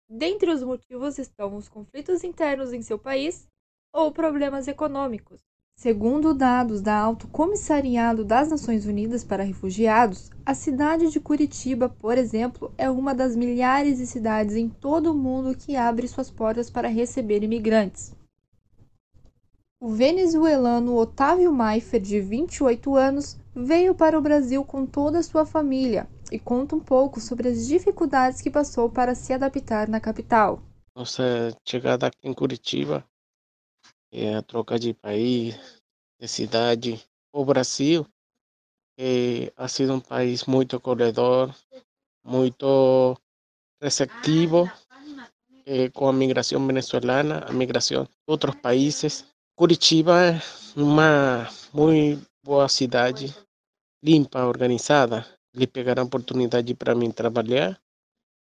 Dentre 0.10 0.49
os 0.49 0.63
motivos 0.63 1.19
estão 1.19 1.55
os 1.55 1.67
conflitos 1.67 2.23
internos 2.23 2.73
em 2.73 2.81
seu 2.81 2.97
país 2.97 3.47
ou 3.93 4.12
problemas 4.12 4.67
econômicos. 4.67 5.41
Segundo 5.78 6.34
dados 6.34 6.82
da 6.82 6.98
Alto 6.98 7.28
Comissariado 7.28 8.24
das 8.24 8.50
Nações 8.50 8.86
Unidas 8.86 9.24
para 9.24 9.44
Refugiados, 9.44 10.32
a 10.46 10.56
cidade 10.56 11.12
de 11.12 11.20
Curitiba, 11.20 11.90
por 11.90 12.18
exemplo, 12.18 12.74
é 12.78 12.90
uma 12.90 13.14
das 13.14 13.36
milhares 13.36 13.98
de 13.98 14.08
cidades 14.08 14.56
em 14.56 14.70
todo 14.70 15.12
o 15.12 15.14
mundo 15.14 15.56
que 15.56 15.76
abre 15.76 16.08
suas 16.08 16.32
portas 16.32 16.70
para 16.70 16.88
receber 16.88 17.44
imigrantes. 17.44 18.16
O 19.80 19.90
venezuelano 19.90 20.96
Otávio 20.96 21.52
Maifer, 21.52 22.02
de 22.02 22.22
28 22.22 22.96
anos, 22.96 23.38
veio 23.54 23.94
para 23.94 24.18
o 24.18 24.22
Brasil 24.22 24.64
com 24.64 24.86
toda 24.86 25.20
a 25.20 25.24
sua 25.24 25.46
família 25.46 26.08
e 26.32 26.40
conta 26.40 26.76
um 26.76 26.80
pouco 26.80 27.20
sobre 27.20 27.50
as 27.50 27.68
dificuldades 27.68 28.42
que 28.42 28.50
passou 28.50 28.90
para 28.90 29.14
se 29.14 29.34
adaptar 29.34 29.90
na 29.90 30.00
capital. 30.00 30.64
Nossa 30.96 31.56
chegada 31.68 32.08
aqui 32.08 32.18
em 32.24 32.34
Curitiba, 32.34 33.06
é 34.15 34.36
a 34.36 34.41
troca 34.41 34.80
de 34.80 34.93
país, 34.93 35.60
de 36.19 36.28
cidade. 36.28 37.04
O 37.34 37.43
Brasil 37.43 38.08
é, 38.97 39.51
ha 39.58 39.67
sido 39.67 39.93
um 39.93 39.99
país 39.99 40.45
muito 40.45 40.78
acolhedor, 40.78 41.54
muito 42.23 43.17
receptivo 43.82 44.71
eh, 45.65 45.89
com 45.89 46.08
a 46.08 46.13
migração 46.13 46.65
venezuelana, 46.65 47.39
a 47.45 47.51
migração 47.51 48.06
de 48.06 48.10
outros 48.25 48.56
países. 48.56 49.25
Curitiba 49.56 50.13
é 50.21 50.41
uma 50.75 51.49
muito 51.73 52.25
boa 52.43 52.69
cidade, 52.69 53.36
limpa, 54.04 54.45
organizada. 54.45 55.25
Lhe 55.54 55.67
pegaram 55.67 56.04
oportunidade 56.04 56.73
para 56.73 56.95
mim 56.95 57.12
trabalhar. 57.12 57.80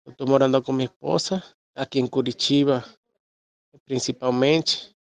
Estou 0.07 0.27
morando 0.27 0.63
com 0.63 0.73
minha 0.73 0.87
esposa 0.87 1.43
aqui 1.75 1.99
em 2.01 2.07
Curitiba, 2.07 2.85
principalmente. 3.85 4.95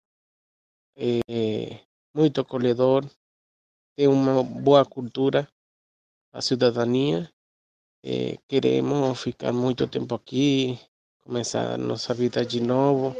É 0.99 1.85
muito 2.11 2.41
acolhedor, 2.41 3.05
tem 3.95 4.07
uma 4.07 4.43
boa 4.43 4.83
cultura, 4.83 5.47
a 6.33 6.41
cidadania. 6.41 7.31
É, 8.03 8.37
queremos 8.47 9.21
ficar 9.21 9.53
muito 9.53 9.87
tempo 9.87 10.15
aqui, 10.15 10.79
começar 11.19 11.77
nossa 11.77 12.15
vida 12.15 12.43
de 12.43 12.59
novo, 12.59 13.15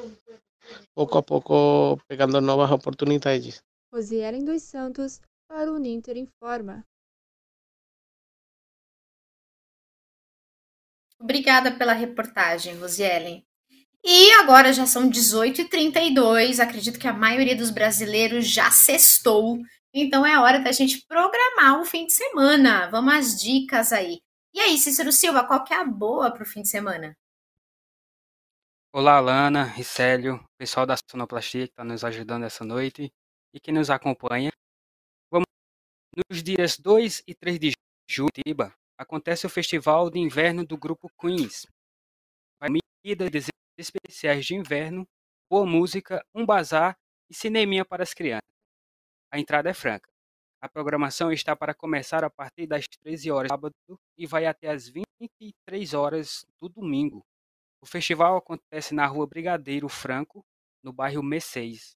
pouco 0.96 1.20
a 1.20 1.24
pouco 1.24 1.98
pegando 2.08 2.42
novas 2.42 2.72
oportunidades. 2.72 3.62
Rosielen 3.94 4.44
dos 4.44 4.64
Santos, 4.64 5.22
para 5.48 5.72
o 5.72 5.78
Ninter 5.78 6.18
Informa. 6.18 6.84
Obrigada 11.20 11.78
pela 11.78 11.94
reportagem, 11.94 12.76
Rosielen. 12.80 13.46
E 14.10 14.32
agora 14.40 14.72
já 14.72 14.86
são 14.86 15.10
18h32, 15.10 16.60
acredito 16.60 16.98
que 16.98 17.10
a 17.10 17.14
maioria 17.14 17.58
dos 17.58 17.70
brasileiros 17.70 18.50
já 18.50 18.72
sextou, 18.72 19.58
então 19.94 20.26
é 20.26 20.40
hora 20.40 20.60
da 20.60 20.72
gente 20.72 21.06
programar 21.06 21.82
o 21.82 21.84
fim 21.84 22.06
de 22.06 22.14
semana. 22.14 22.90
Vamos 22.90 23.14
às 23.14 23.38
dicas 23.38 23.92
aí. 23.92 24.22
E 24.54 24.62
aí, 24.62 24.78
Cícero 24.78 25.12
Silva, 25.12 25.46
qual 25.46 25.62
que 25.62 25.74
é 25.74 25.82
a 25.82 25.84
boa 25.84 26.32
para 26.32 26.44
o 26.44 26.46
fim 26.46 26.62
de 26.62 26.70
semana? 26.70 27.18
Olá, 28.96 29.18
Alana, 29.18 29.66
Ricélio, 29.66 30.42
pessoal 30.58 30.86
da 30.86 30.96
Sonoplastia 31.12 31.68
que 31.68 31.74
está 31.74 31.84
nos 31.84 32.06
ajudando 32.06 32.46
essa 32.46 32.64
noite 32.64 33.12
e 33.54 33.60
que 33.60 33.74
nos 33.74 33.90
acompanha. 33.90 34.52
Vamos 35.30 35.48
nos 36.30 36.42
dias 36.42 36.80
2 36.80 37.24
e 37.28 37.36
3 37.36 37.60
de 37.60 37.74
julho, 38.10 38.30
acontece 38.98 39.46
o 39.46 39.50
Festival 39.50 40.10
de 40.10 40.18
Inverno 40.18 40.66
do 40.66 40.78
Grupo 40.78 41.10
Queens. 41.20 41.68
Vai 42.58 42.70
medidas 43.04 43.57
especiais 43.78 44.46
de 44.46 44.56
inverno, 44.56 45.08
boa 45.50 45.66
música, 45.66 46.26
um 46.34 46.46
bazar 46.46 46.98
e 47.30 47.34
cineminha 47.34 47.86
para 47.86 48.04
as 48.04 48.14
crianças. 48.14 48.42
A 49.32 49.40
entrada 49.40 49.70
é 49.70 49.74
franca. 49.74 50.10
A 50.60 50.68
programação 50.68 51.32
está 51.32 51.56
para 51.56 51.74
começar 51.74 52.24
a 52.24 52.30
partir 52.30 52.66
das 52.66 52.86
13 53.04 53.30
horas 53.30 53.50
do 53.50 53.54
sábado 53.54 53.76
e 54.18 54.26
vai 54.26 54.46
até 54.46 54.70
as 54.70 54.90
23 54.90 55.94
horas 55.94 56.46
do 56.60 56.68
domingo. 56.68 57.24
O 57.82 57.86
festival 57.86 58.38
acontece 58.38 58.96
na 58.96 59.06
rua 59.06 59.28
Brigadeiro 59.28 59.88
Franco, 59.88 60.44
no 60.84 60.92
bairro 60.92 61.22
Mercedes. 61.22 61.96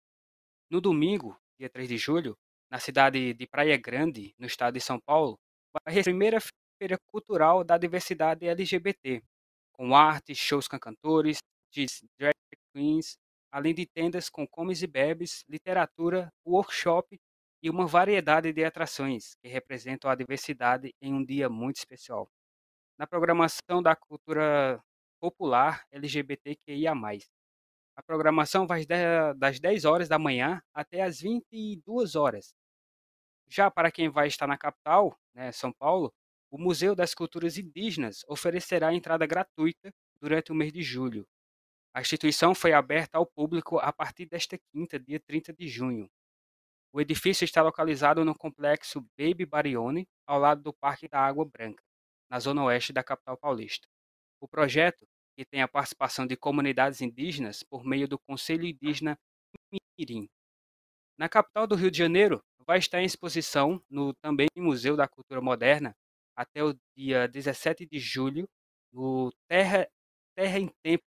No 0.70 0.80
domingo, 0.80 1.36
dia 1.60 1.70
3 1.70 1.90
de 1.90 1.98
julho, 1.98 2.38
na 2.70 2.80
cidade 2.80 3.34
de 3.34 3.48
Praia 3.48 3.76
Grande, 3.78 4.34
no 4.38 4.46
estado 4.46 4.76
de 4.76 4.82
São 4.82 5.00
Paulo, 5.00 5.40
vai 5.74 5.94
receber 5.94 6.12
a 6.12 6.14
primeira 6.14 6.40
feira 6.82 6.98
cultural 7.12 7.64
da 7.64 7.78
diversidade 7.78 8.48
LGBT, 8.48 9.24
com 9.74 9.96
arte, 9.96 10.36
shows 10.36 10.68
com 10.68 10.80
cantores, 10.80 11.40
drag 12.20 12.36
queens, 12.74 13.18
além 13.52 13.74
de 13.74 13.86
tendas 13.86 14.30
com 14.30 14.48
comes 14.48 14.82
e 14.82 14.88
bebes, 14.88 15.44
literatura, 15.48 16.32
workshop 16.46 17.20
e 17.64 17.70
uma 17.70 17.86
variedade 17.86 18.52
de 18.54 18.64
atrações 18.64 19.36
que 19.42 19.48
representam 19.48 20.10
a 20.10 20.16
diversidade 20.16 20.94
em 21.02 21.14
um 21.14 21.24
dia 21.24 21.50
muito 21.50 21.78
especial. 21.78 22.30
Na 22.98 23.08
programação 23.08 23.82
da 23.82 23.96
cultura 23.96 24.82
popular 25.20 25.86
LGBTQIA+. 25.92 26.94
A 27.96 28.02
programação 28.04 28.66
vai 28.66 28.86
das 29.38 29.60
10 29.60 29.86
horas 29.86 30.10
da 30.10 30.18
manhã 30.18 30.62
até 30.74 31.02
as 31.02 31.22
22 31.22 32.16
horas. 32.16 32.54
Já 33.48 33.70
para 33.70 33.92
quem 33.92 34.10
vai 34.10 34.28
estar 34.28 34.48
na 34.48 34.58
capital, 34.58 35.16
né, 35.36 35.52
São 35.52 35.72
Paulo, 35.74 36.12
o 36.50 36.58
Museu 36.58 36.96
das 36.96 37.14
Culturas 37.14 37.58
Indígenas 37.58 38.24
oferecerá 38.28 38.94
entrada 38.94 39.26
gratuita 39.28 39.92
durante 40.22 40.52
o 40.52 40.56
mês 40.56 40.72
de 40.72 40.82
julho. 40.82 41.28
A 41.94 42.00
instituição 42.00 42.56
foi 42.56 42.72
aberta 42.72 43.18
ao 43.18 43.26
público 43.26 43.78
a 43.78 43.92
partir 43.92 44.26
desta 44.26 44.58
quinta, 44.72 44.98
dia 44.98 45.20
30 45.20 45.54
de 45.54 45.68
junho. 45.68 46.10
O 46.94 47.02
edifício 47.02 47.44
está 47.44 47.62
localizado 47.62 48.24
no 48.24 48.34
complexo 48.34 49.06
Baby 49.18 49.46
Barione, 49.46 50.08
ao 50.26 50.40
lado 50.40 50.62
do 50.62 50.74
Parque 50.74 51.08
da 51.08 51.20
Água 51.20 51.46
Branca, 51.46 51.84
na 52.30 52.40
zona 52.40 52.64
oeste 52.64 52.94
da 52.94 53.04
capital 53.04 53.38
paulista. 53.38 53.88
O 54.40 54.48
projeto, 54.48 55.06
que 55.38 55.46
tem 55.46 55.62
a 55.62 55.68
participação 55.68 56.26
de 56.26 56.38
comunidades 56.38 57.02
indígenas 57.02 57.62
por 57.64 57.84
meio 57.84 58.08
do 58.08 58.18
Conselho 58.20 58.66
Indígena 58.66 59.18
Mirim. 59.98 60.30
Na 61.18 61.28
capital 61.28 61.68
do 61.68 61.76
Rio 61.76 61.92
de 61.92 61.98
Janeiro, 61.98 62.42
vai 62.66 62.80
estar 62.80 63.02
em 63.02 63.06
exposição 63.06 63.84
no 63.90 64.14
também 64.16 64.48
Museu 64.56 64.96
da 64.96 65.08
Cultura 65.08 65.42
Moderna 65.42 65.96
até 66.36 66.64
o 66.64 66.74
dia 66.96 67.28
17 67.28 67.86
de 67.86 68.00
julho 68.00 68.48
no 68.94 69.32
Terra, 69.48 69.88
Terra 70.36 70.60
em 70.60 70.70
Tempo 70.84 71.04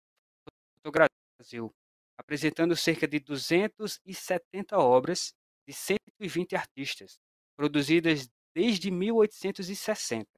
Fotografia 0.84 1.08
Brasil, 1.40 1.74
apresentando 2.18 2.76
cerca 2.76 3.08
de 3.08 3.18
270 3.18 4.76
obras 4.76 5.32
de 5.66 5.72
120 5.72 6.54
artistas, 6.54 7.18
produzidas 7.56 8.28
desde 8.54 8.90
1860 8.90 10.28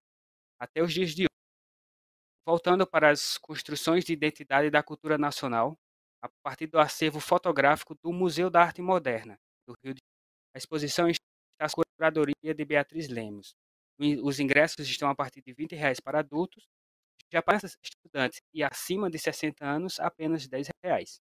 até 0.60 0.82
os 0.82 0.92
dias 0.94 1.10
de 1.10 1.22
hoje. 1.22 1.28
Voltando 2.46 2.86
para 2.86 3.10
as 3.10 3.36
construções 3.36 4.04
de 4.04 4.12
identidade 4.12 4.70
da 4.70 4.84
cultura 4.84 5.18
nacional, 5.18 5.76
a 6.22 6.28
partir 6.44 6.68
do 6.68 6.78
acervo 6.78 7.18
fotográfico 7.18 7.96
do 7.96 8.12
Museu 8.12 8.48
da 8.48 8.62
Arte 8.62 8.80
Moderna 8.80 9.36
do 9.66 9.74
Rio 9.82 9.94
de 9.94 10.00
Janeiro. 10.00 10.54
A 10.54 10.58
exposição 10.58 11.08
está 11.08 11.24
a 11.60 11.84
curadoria 11.98 12.54
de 12.54 12.64
Beatriz 12.64 13.08
Lemos. 13.08 13.54
Os 14.22 14.38
ingressos 14.38 14.88
estão 14.88 15.08
a 15.08 15.14
partir 15.14 15.42
de 15.42 15.52
20 15.52 15.74
reais 15.74 15.98
para 15.98 16.20
adultos, 16.20 16.68
já 17.32 17.42
para 17.42 17.58
estudantes 17.82 18.40
e 18.52 18.62
acima 18.62 19.10
de 19.10 19.18
60 19.18 19.64
anos, 19.64 19.98
apenas 20.00 20.46
10 20.46 20.68
reais. 20.82 21.20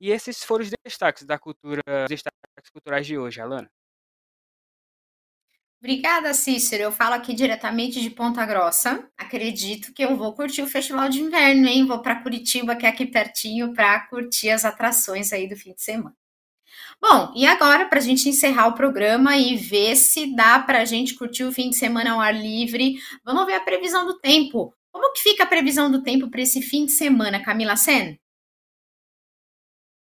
E 0.00 0.10
esses 0.10 0.44
foram 0.44 0.64
os 0.64 0.70
destaques 0.84 1.24
da 1.24 1.38
cultura, 1.38 1.82
os 2.04 2.08
destaques 2.08 2.70
culturais 2.72 3.06
de 3.06 3.18
hoje, 3.18 3.40
Alana. 3.40 3.70
Obrigada, 5.80 6.34
Cícero. 6.34 6.82
Eu 6.82 6.92
falo 6.92 7.14
aqui 7.14 7.32
diretamente 7.32 8.00
de 8.00 8.10
Ponta 8.10 8.44
Grossa. 8.44 9.08
Acredito 9.16 9.92
que 9.92 10.04
eu 10.04 10.16
vou 10.16 10.34
curtir 10.34 10.60
o 10.62 10.66
Festival 10.66 11.08
de 11.08 11.20
Inverno, 11.20 11.68
hein? 11.68 11.86
Vou 11.86 12.02
para 12.02 12.20
Curitiba, 12.20 12.74
que 12.74 12.84
é 12.84 12.88
aqui 12.88 13.06
pertinho, 13.06 13.72
para 13.72 14.00
curtir 14.08 14.50
as 14.50 14.64
atrações 14.64 15.32
aí 15.32 15.48
do 15.48 15.56
fim 15.56 15.72
de 15.72 15.82
semana. 15.82 16.16
Bom, 17.00 17.32
e 17.36 17.46
agora, 17.46 17.86
para 17.86 17.98
a 17.98 18.02
gente 18.02 18.28
encerrar 18.28 18.66
o 18.66 18.74
programa 18.74 19.36
e 19.36 19.56
ver 19.56 19.94
se 19.94 20.34
dá 20.34 20.58
para 20.58 20.80
a 20.80 20.84
gente 20.84 21.14
curtir 21.14 21.44
o 21.44 21.52
fim 21.52 21.70
de 21.70 21.76
semana 21.76 22.12
ao 22.12 22.20
ar 22.20 22.34
livre, 22.34 22.96
vamos 23.24 23.46
ver 23.46 23.54
a 23.54 23.60
previsão 23.60 24.04
do 24.04 24.18
tempo. 24.18 24.74
Como 24.98 25.12
que 25.12 25.20
fica 25.22 25.44
a 25.44 25.46
previsão 25.46 25.88
do 25.88 26.02
tempo 26.02 26.28
para 26.28 26.40
esse 26.42 26.60
fim 26.60 26.84
de 26.84 26.90
semana, 26.90 27.40
Camila 27.40 27.76
Sen? 27.76 28.18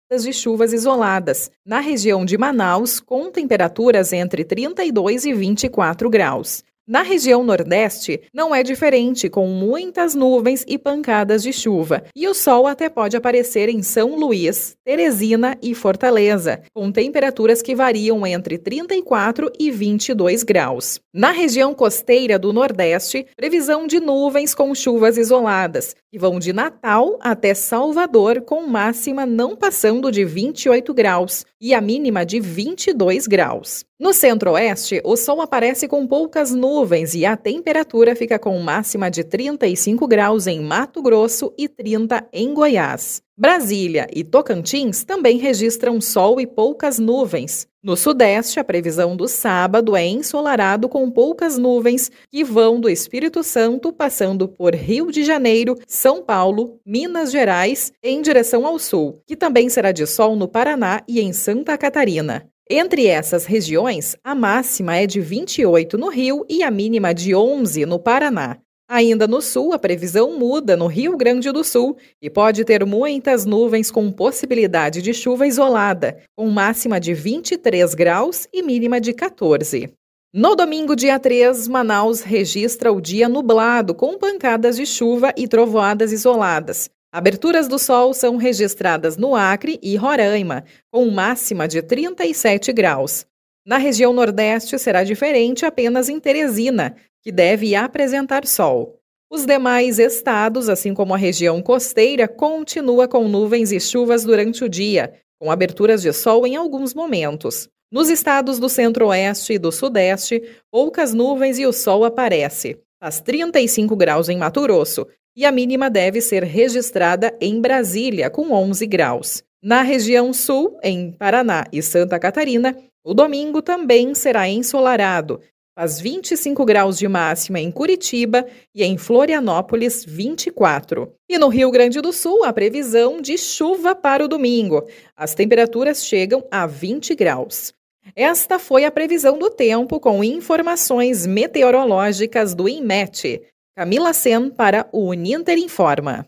de 0.10 0.32
chuvas 0.32 0.72
isoladas, 0.72 1.52
na 1.66 1.82
região 1.82 2.24
de 2.24 2.38
Manaus, 2.38 3.02
com 3.02 3.30
temperaturas 3.30 4.14
entre 4.14 4.46
32 4.46 5.26
e 5.26 5.34
24 5.34 6.10
graus. 6.10 6.64
Na 6.88 7.02
região 7.02 7.44
Nordeste, 7.44 8.22
não 8.32 8.54
é 8.54 8.62
diferente, 8.62 9.28
com 9.28 9.48
muitas 9.48 10.14
nuvens 10.14 10.64
e 10.68 10.78
pancadas 10.78 11.42
de 11.42 11.52
chuva. 11.52 12.04
E 12.16 12.28
o 12.28 12.34
sol 12.36 12.68
até 12.68 12.90
pode 12.90 13.18
aparecer 13.18 13.70
em 13.70 13.82
São 13.82 14.16
Luís, 14.16 14.78
Teresina 14.86 15.58
e 15.64 15.74
Fortaleza, 15.74 16.62
com 16.76 16.92
temperaturas 16.92 17.64
que 17.64 17.74
variam 17.74 18.26
entre 18.28 18.60
34 18.60 19.52
e 19.60 19.72
22 19.72 20.44
graus. 20.44 21.00
Na 21.12 21.32
região 21.32 21.74
costeira 21.74 22.38
do 22.38 22.54
Nordeste, 22.54 23.26
previsão 23.36 23.88
de 23.88 24.00
nuvens 24.00 24.54
com 24.54 24.76
chuvas 24.76 25.18
isoladas, 25.18 25.96
que 26.12 26.20
vão 26.20 26.38
de 26.38 26.54
Natal 26.54 27.18
até 27.20 27.56
Salvador, 27.56 28.42
com 28.42 28.68
máxima 28.68 29.26
não 29.26 29.56
passando 29.56 30.12
de 30.12 30.24
28 30.24 30.94
graus. 30.94 31.46
E 31.66 31.74
a 31.74 31.82
mínima 31.82 32.24
de 32.24 32.40
22 32.40 33.26
graus. 33.26 33.84
No 34.00 34.14
centro-oeste, 34.14 35.02
o 35.04 35.18
sol 35.18 35.42
aparece 35.42 35.88
com 35.88 36.06
poucas 36.06 36.54
nuvens 36.54 37.16
e 37.16 37.26
a 37.26 37.36
temperatura 37.36 38.16
fica 38.16 38.38
com 38.38 38.60
máxima 38.60 39.10
de 39.10 39.24
35 39.24 40.08
graus 40.08 40.46
em 40.46 40.62
Mato 40.62 41.02
Grosso 41.02 41.52
e 41.58 41.68
30 41.68 42.24
em 42.32 42.54
Goiás. 42.54 43.20
Brasília 43.36 44.08
e 44.14 44.24
Tocantins 44.24 45.04
também 45.04 45.40
registram 45.40 46.00
sol 46.00 46.40
e 46.40 46.46
poucas 46.46 47.00
nuvens. 47.00 47.68
No 47.86 47.96
Sudeste, 47.96 48.60
a 48.60 48.64
previsão 48.64 49.16
do 49.16 49.28
sábado 49.28 49.96
é 49.96 50.04
ensolarado 50.04 50.90
com 50.90 51.08
poucas 51.12 51.56
nuvens 51.56 52.10
que 52.32 52.44
vão 52.44 52.80
do 52.80 52.90
Espírito 52.90 53.44
Santo, 53.44 53.94
passando 53.94 54.48
por 54.48 54.74
Rio 54.74 55.12
de 55.12 55.24
Janeiro, 55.24 55.76
São 55.86 56.24
Paulo, 56.24 56.80
Minas 56.84 57.32
Gerais, 57.32 57.94
em 58.02 58.24
direção 58.24 58.66
ao 58.66 58.80
sul, 58.80 59.22
que 59.28 59.36
também 59.36 59.70
será 59.70 59.92
de 59.92 60.08
sol 60.08 60.36
no 60.36 60.48
Paraná 60.48 61.04
e 61.08 61.22
em 61.22 61.32
Santa 61.32 61.78
Catarina. 61.78 62.50
Entre 62.68 63.06
essas 63.06 63.46
regiões, 63.46 64.16
a 64.24 64.34
máxima 64.34 64.96
é 64.96 65.06
de 65.06 65.22
28 65.22 65.96
no 65.96 66.10
Rio 66.10 66.44
e 66.50 66.64
a 66.64 66.72
mínima 66.72 67.14
de 67.14 67.36
11 67.36 67.86
no 67.86 68.00
Paraná. 68.00 68.58
Ainda 68.88 69.28
no 69.28 69.42
sul, 69.42 69.74
a 69.74 69.80
previsão 69.80 70.38
muda 70.38 70.78
no 70.78 70.86
Rio 70.86 71.18
Grande 71.18 71.52
do 71.52 71.64
Sul 71.64 71.98
e 72.22 72.30
pode 72.30 72.64
ter 72.64 72.86
muitas 72.86 73.44
nuvens 73.44 73.90
com 73.90 74.12
possibilidade 74.12 75.02
de 75.02 75.12
chuva 75.12 75.48
isolada, 75.48 76.20
com 76.38 76.48
máxima 76.52 77.00
de 77.00 77.12
23 77.12 77.96
graus 77.96 78.48
e 78.54 78.62
mínima 78.62 79.02
de 79.02 79.12
14. 79.12 79.92
No 80.32 80.56
domingo, 80.56 80.96
dia 80.96 81.18
3, 81.18 81.68
Manaus 81.68 82.22
registra 82.22 82.92
o 82.92 83.02
dia 83.02 83.28
nublado, 83.28 83.96
com 83.96 84.20
pancadas 84.20 84.76
de 84.76 84.86
chuva 84.86 85.34
e 85.36 85.48
trovoadas 85.48 86.12
isoladas. 86.12 86.88
Aberturas 87.12 87.68
do 87.68 87.80
sol 87.80 88.14
são 88.14 88.36
registradas 88.36 89.18
no 89.18 89.34
Acre 89.34 89.80
e 89.82 89.96
Roraima, 89.96 90.64
com 90.92 91.10
máxima 91.10 91.68
de 91.68 91.82
37 91.82 92.72
graus. 92.72 93.26
Na 93.66 93.78
região 93.78 94.14
Nordeste 94.14 94.78
será 94.78 95.04
diferente 95.04 95.66
apenas 95.66 96.08
em 96.08 96.20
Teresina, 96.20 96.96
que 97.26 97.32
deve 97.32 97.74
apresentar 97.74 98.46
sol. 98.46 99.00
Os 99.32 99.48
demais 99.48 99.98
estados, 99.98 100.70
assim 100.70 100.94
como 100.94 101.12
a 101.12 101.18
região 101.18 101.60
costeira, 101.60 102.28
continua 102.28 103.08
com 103.08 103.28
nuvens 103.28 103.72
e 103.72 103.80
chuvas 103.80 104.24
durante 104.24 104.64
o 104.64 104.70
dia, 104.70 105.12
com 105.42 105.50
aberturas 105.50 106.04
de 106.04 106.14
sol 106.14 106.46
em 106.46 106.56
alguns 106.56 106.94
momentos. 106.94 107.68
Nos 107.92 108.12
estados 108.12 108.60
do 108.60 108.70
centro-oeste 108.70 109.54
e 109.54 109.58
do 109.58 109.72
sudeste, 109.72 110.40
poucas 110.72 111.16
nuvens 111.16 111.58
e 111.58 111.66
o 111.66 111.74
sol 111.74 112.06
aparece. 112.06 112.78
Faz 113.02 113.20
35 113.22 113.96
graus 113.96 114.30
em 114.30 114.38
Mato 114.38 114.62
Grosso 114.62 115.08
e 115.36 115.46
a 115.46 115.52
mínima 115.52 115.90
deve 115.90 116.22
ser 116.22 116.44
registrada 116.44 117.36
em 117.42 117.60
Brasília, 117.60 118.30
com 118.30 118.52
11 118.52 118.86
graus. 118.86 119.44
Na 119.64 119.82
região 119.82 120.32
sul, 120.32 120.78
em 120.84 121.12
Paraná 121.12 121.66
e 121.74 121.82
Santa 121.82 122.20
Catarina, 122.20 122.78
o 123.04 123.16
domingo 123.16 123.64
também 123.64 124.14
será 124.14 124.48
ensolarado 124.48 125.42
Faz 125.78 126.00
25 126.00 126.64
graus 126.64 126.98
de 126.98 127.06
máxima 127.06 127.60
em 127.60 127.70
Curitiba 127.70 128.46
e 128.74 128.82
em 128.82 128.98
Florianópolis, 128.98 130.06
24. 130.06 131.12
E 131.28 131.38
no 131.38 131.50
Rio 131.50 131.70
Grande 131.70 132.00
do 132.00 132.14
Sul, 132.14 132.46
a 132.46 132.54
previsão 132.54 133.20
de 133.20 133.38
chuva 133.38 133.94
para 133.94 134.24
o 134.24 134.28
domingo. 134.30 134.88
As 135.18 135.36
temperaturas 135.36 136.06
chegam 136.06 136.46
a 136.50 136.66
20 136.66 137.14
graus. 137.14 137.74
Esta 138.16 138.58
foi 138.58 138.86
a 138.86 138.92
previsão 138.92 139.38
do 139.38 139.50
tempo 139.50 140.00
com 140.00 140.24
informações 140.24 141.26
meteorológicas 141.26 142.56
do 142.56 142.70
INMET. 142.70 143.42
Camila 143.76 144.14
Sen 144.14 144.50
para 144.50 144.88
o 144.94 145.10
Uninter 145.10 145.58
Informa. 145.58 146.26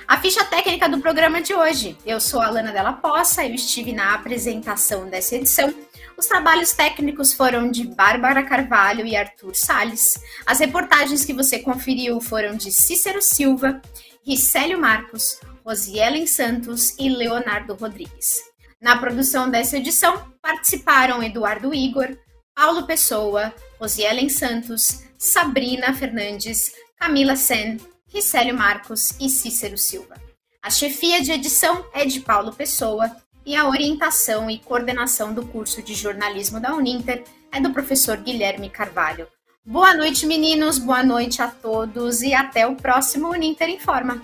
A 0.07 0.19
ficha 0.19 0.43
técnica 0.43 0.89
do 0.89 0.99
programa 0.99 1.41
de 1.41 1.53
hoje. 1.53 1.97
Eu 2.05 2.19
sou 2.19 2.41
a 2.41 2.47
Alana 2.47 2.71
Della 2.71 2.93
Poça, 2.93 3.45
eu 3.45 3.53
estive 3.53 3.93
na 3.93 4.13
apresentação 4.13 5.09
dessa 5.09 5.35
edição. 5.35 5.73
Os 6.17 6.25
trabalhos 6.25 6.73
técnicos 6.73 7.33
foram 7.33 7.71
de 7.71 7.87
Bárbara 7.87 8.43
Carvalho 8.43 9.05
e 9.05 9.15
Arthur 9.15 9.55
Sales. 9.55 10.21
As 10.45 10.59
reportagens 10.59 11.23
que 11.23 11.33
você 11.33 11.59
conferiu 11.59 12.19
foram 12.19 12.55
de 12.55 12.71
Cícero 12.71 13.21
Silva, 13.21 13.81
Ricélio 14.25 14.79
Marcos, 14.79 15.39
Rosielen 15.65 16.27
Santos 16.27 16.97
e 16.99 17.09
Leonardo 17.09 17.73
Rodrigues. 17.73 18.41
Na 18.81 18.97
produção 18.97 19.49
dessa 19.49 19.77
edição 19.77 20.31
participaram 20.41 21.23
Eduardo 21.23 21.73
Igor, 21.73 22.17
Paulo 22.55 22.85
Pessoa, 22.85 23.53
Rosielen 23.79 24.27
Santos, 24.27 25.03
Sabrina 25.17 25.93
Fernandes, 25.93 26.73
Camila 26.99 27.35
Sen, 27.35 27.77
Ricélio 28.13 28.57
Marcos 28.57 29.15
e 29.21 29.29
Cícero 29.29 29.77
Silva. 29.77 30.15
A 30.61 30.69
chefia 30.69 31.21
de 31.21 31.31
edição 31.31 31.85
é 31.93 32.05
de 32.05 32.19
Paulo 32.19 32.51
Pessoa 32.51 33.09
e 33.45 33.55
a 33.55 33.69
orientação 33.69 34.49
e 34.49 34.59
coordenação 34.59 35.33
do 35.33 35.47
curso 35.47 35.81
de 35.81 35.93
jornalismo 35.93 36.59
da 36.59 36.75
Uninter 36.75 37.23
é 37.51 37.61
do 37.61 37.71
professor 37.71 38.17
Guilherme 38.17 38.69
Carvalho. 38.69 39.27
Boa 39.65 39.93
noite, 39.93 40.25
meninos, 40.25 40.77
boa 40.77 41.01
noite 41.01 41.41
a 41.41 41.47
todos 41.47 42.21
e 42.21 42.33
até 42.33 42.67
o 42.67 42.75
próximo 42.75 43.29
Uninter 43.29 43.69
Informa. 43.69 44.21